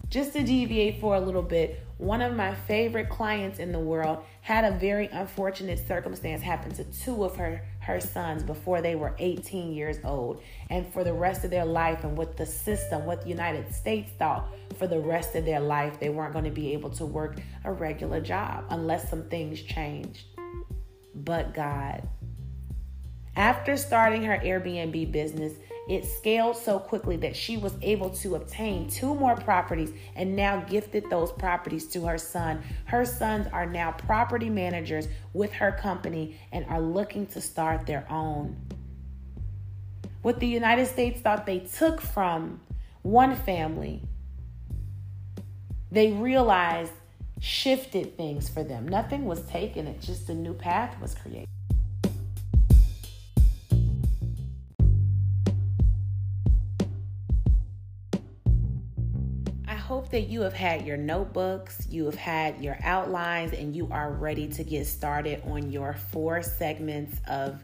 Just 0.09 0.33
to 0.33 0.41
deviate 0.41 0.99
for 0.99 1.13
a 1.15 1.21
little 1.21 1.43
bit, 1.43 1.85
one 1.99 2.23
of 2.23 2.35
my 2.35 2.55
favorite 2.55 3.09
clients 3.09 3.59
in 3.59 3.71
the 3.71 3.79
world 3.79 4.23
had 4.41 4.65
a 4.65 4.75
very 4.79 5.05
unfortunate 5.09 5.77
circumstance 5.87 6.41
happen 6.41 6.71
to 6.71 6.83
two 6.85 7.23
of 7.23 7.35
her 7.35 7.61
her 7.81 7.99
sons 7.99 8.43
before 8.43 8.81
they 8.81 8.95
were 8.95 9.15
18 9.19 9.73
years 9.73 9.97
old. 10.03 10.41
And 10.69 10.91
for 10.93 11.03
the 11.03 11.13
rest 11.13 11.43
of 11.43 11.51
their 11.51 11.65
life 11.65 12.03
and 12.03 12.17
what 12.17 12.37
the 12.37 12.45
system 12.45 13.05
what 13.05 13.23
the 13.23 13.29
united 13.29 13.73
states 13.73 14.11
thought 14.17 14.47
for 14.77 14.87
the 14.87 14.99
rest 14.99 15.35
of 15.35 15.45
their 15.45 15.59
life 15.59 15.99
they 15.99 16.09
weren't 16.09 16.33
going 16.33 16.45
to 16.45 16.51
be 16.51 16.73
able 16.73 16.89
to 16.91 17.05
work 17.05 17.37
a 17.65 17.71
regular 17.71 18.21
job 18.21 18.65
unless 18.69 19.09
some 19.09 19.23
things 19.29 19.61
changed. 19.61 20.25
But 21.15 21.53
god 21.53 22.07
after 23.35 23.77
starting 23.77 24.23
her 24.23 24.37
airbnb 24.37 25.11
business 25.11 25.53
it 25.87 26.05
scaled 26.05 26.55
so 26.55 26.79
quickly 26.79 27.17
that 27.17 27.35
she 27.35 27.57
was 27.57 27.73
able 27.81 28.09
to 28.09 28.35
obtain 28.35 28.89
two 28.89 29.15
more 29.15 29.35
properties 29.35 29.91
and 30.15 30.35
now 30.35 30.61
gifted 30.61 31.09
those 31.09 31.31
properties 31.31 31.87
to 31.87 32.05
her 32.05 32.17
son. 32.17 32.61
Her 32.85 33.05
sons 33.05 33.47
are 33.51 33.65
now 33.65 33.91
property 33.91 34.49
managers 34.49 35.07
with 35.33 35.51
her 35.53 35.71
company 35.71 36.39
and 36.51 36.65
are 36.65 36.81
looking 36.81 37.25
to 37.27 37.41
start 37.41 37.85
their 37.87 38.05
own. 38.09 38.55
What 40.21 40.39
the 40.39 40.47
United 40.47 40.85
States 40.87 41.19
thought 41.19 41.45
they 41.45 41.59
took 41.59 41.99
from 41.99 42.61
one 43.01 43.35
family, 43.35 44.03
they 45.91 46.11
realized 46.11 46.93
shifted 47.39 48.15
things 48.15 48.47
for 48.47 48.63
them. 48.63 48.87
Nothing 48.87 49.25
was 49.25 49.41
taken, 49.47 49.87
it 49.87 49.99
just 49.99 50.29
a 50.29 50.35
new 50.35 50.53
path 50.53 50.95
was 51.01 51.15
created. 51.15 51.47
That 60.11 60.27
you 60.29 60.41
have 60.41 60.53
had 60.53 60.85
your 60.85 60.97
notebooks, 60.97 61.87
you 61.89 62.05
have 62.05 62.15
had 62.15 62.61
your 62.61 62.77
outlines, 62.83 63.53
and 63.53 63.75
you 63.75 63.87
are 63.91 64.11
ready 64.11 64.47
to 64.47 64.63
get 64.63 64.85
started 64.87 65.41
on 65.45 65.71
your 65.71 65.93
four 65.93 66.41
segments 66.41 67.17
of 67.27 67.63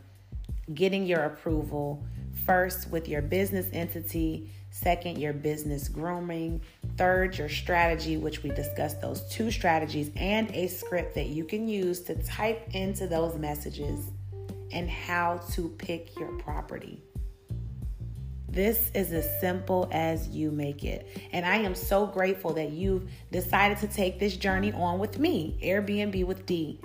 getting 0.74 1.06
your 1.06 1.22
approval. 1.22 2.04
First, 2.45 2.89
with 2.89 3.08
your 3.08 3.22
business 3.22 3.68
entity. 3.74 4.50
Second, 4.70 5.18
your 5.18 5.34
business 5.34 5.89
grooming. 5.89 6.62
Third, 6.98 7.38
your 7.38 7.50
strategy, 7.50 8.18
which 8.18 8.43
we 8.43 8.52
discussed 8.52 9.02
those 9.02 9.22
two 9.30 9.50
strategies, 9.50 10.12
and 10.16 10.52
a 10.52 10.68
script 10.68 11.16
that 11.16 11.28
you 11.28 11.45
can 11.45 11.68
use 11.68 12.02
to 12.02 12.16
type 12.24 12.70
into 12.74 13.08
those 13.08 13.38
messages 13.38 14.12
and 14.72 14.89
how 14.89 15.38
to 15.54 15.70
pick 15.80 16.18
your 16.20 16.32
property. 16.39 17.02
This 18.58 18.89
is 18.95 19.14
as 19.14 19.39
simple 19.39 19.88
as 19.91 20.30
you 20.30 20.49
make 20.49 20.84
it. 20.84 21.08
And 21.32 21.45
I 21.45 21.58
am 21.58 21.76
so 21.76 22.08
grateful 22.08 22.53
that 22.53 22.72
you've 22.72 23.08
decided 23.32 23.78
to 23.78 23.88
take 23.88 24.18
this 24.18 24.36
journey 24.36 24.74
on 24.74 24.97
with 24.97 25.20
me, 25.20 25.60
Airbnb 25.62 26.26
with 26.26 26.47
D. 26.47 26.80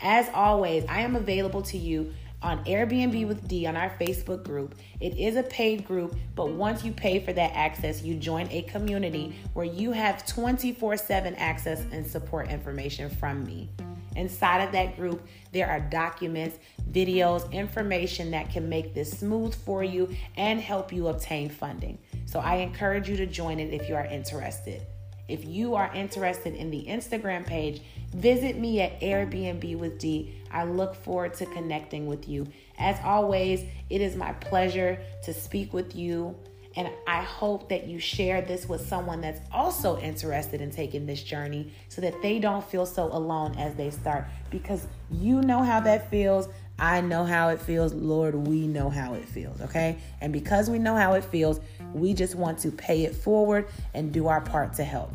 As 0.00 0.30
always, 0.32 0.82
I 0.88 1.02
am 1.02 1.16
available 1.16 1.60
to 1.60 1.76
you 1.76 2.14
on 2.40 2.64
Airbnb 2.64 3.28
with 3.28 3.46
D 3.46 3.66
on 3.66 3.76
our 3.76 3.90
Facebook 4.00 4.44
group. 4.44 4.76
It 4.98 5.18
is 5.18 5.36
a 5.36 5.42
paid 5.42 5.86
group, 5.86 6.16
but 6.34 6.52
once 6.52 6.84
you 6.84 6.90
pay 6.90 7.22
for 7.22 7.34
that 7.34 7.52
access, 7.54 8.02
you 8.02 8.14
join 8.14 8.48
a 8.50 8.62
community 8.62 9.36
where 9.52 9.66
you 9.66 9.92
have 9.92 10.24
24 10.24 10.96
7 10.96 11.34
access 11.34 11.84
and 11.92 12.06
support 12.06 12.48
information 12.48 13.10
from 13.10 13.44
me. 13.44 13.68
Inside 14.16 14.64
of 14.64 14.72
that 14.72 14.96
group, 14.96 15.26
there 15.52 15.68
are 15.68 15.80
documents, 15.80 16.58
videos, 16.90 17.50
information 17.52 18.30
that 18.32 18.50
can 18.50 18.68
make 18.68 18.94
this 18.94 19.10
smooth 19.10 19.54
for 19.54 19.84
you 19.84 20.14
and 20.36 20.60
help 20.60 20.92
you 20.92 21.08
obtain 21.08 21.48
funding. 21.48 21.98
So 22.26 22.40
I 22.40 22.56
encourage 22.56 23.08
you 23.08 23.16
to 23.16 23.26
join 23.26 23.60
it 23.60 23.72
if 23.72 23.88
you 23.88 23.94
are 23.94 24.06
interested. 24.06 24.82
If 25.28 25.44
you 25.44 25.76
are 25.76 25.94
interested 25.94 26.56
in 26.56 26.70
the 26.70 26.86
Instagram 26.88 27.46
page, 27.46 27.82
visit 28.12 28.58
me 28.58 28.80
at 28.80 29.00
Airbnb 29.00 29.78
with 29.78 29.98
D. 30.00 30.34
I 30.50 30.64
look 30.64 30.96
forward 30.96 31.34
to 31.34 31.46
connecting 31.46 32.08
with 32.08 32.28
you. 32.28 32.48
As 32.78 32.96
always, 33.04 33.62
it 33.90 34.00
is 34.00 34.16
my 34.16 34.32
pleasure 34.32 34.98
to 35.22 35.32
speak 35.32 35.72
with 35.72 35.94
you. 35.94 36.34
And 36.80 36.88
I 37.06 37.20
hope 37.20 37.68
that 37.68 37.86
you 37.88 37.98
share 37.98 38.40
this 38.40 38.66
with 38.66 38.88
someone 38.88 39.20
that's 39.20 39.42
also 39.52 39.98
interested 39.98 40.62
in 40.62 40.70
taking 40.70 41.04
this 41.04 41.22
journey 41.22 41.70
so 41.90 42.00
that 42.00 42.14
they 42.22 42.38
don't 42.38 42.64
feel 42.64 42.86
so 42.86 43.04
alone 43.12 43.54
as 43.58 43.74
they 43.74 43.90
start. 43.90 44.24
Because 44.48 44.86
you 45.10 45.42
know 45.42 45.62
how 45.62 45.80
that 45.80 46.08
feels. 46.08 46.48
I 46.78 47.02
know 47.02 47.26
how 47.26 47.50
it 47.50 47.60
feels. 47.60 47.92
Lord, 47.92 48.34
we 48.34 48.66
know 48.66 48.88
how 48.88 49.12
it 49.12 49.26
feels, 49.26 49.60
okay? 49.60 49.98
And 50.22 50.32
because 50.32 50.70
we 50.70 50.78
know 50.78 50.96
how 50.96 51.12
it 51.12 51.24
feels, 51.26 51.60
we 51.92 52.14
just 52.14 52.34
want 52.34 52.58
to 52.60 52.70
pay 52.70 53.04
it 53.04 53.14
forward 53.14 53.68
and 53.92 54.10
do 54.10 54.28
our 54.28 54.40
part 54.40 54.72
to 54.76 54.84
help. 54.84 55.12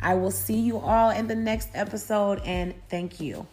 I 0.00 0.14
will 0.14 0.30
see 0.30 0.58
you 0.58 0.78
all 0.78 1.10
in 1.10 1.26
the 1.26 1.34
next 1.34 1.68
episode, 1.74 2.40
and 2.46 2.72
thank 2.88 3.20
you. 3.20 3.46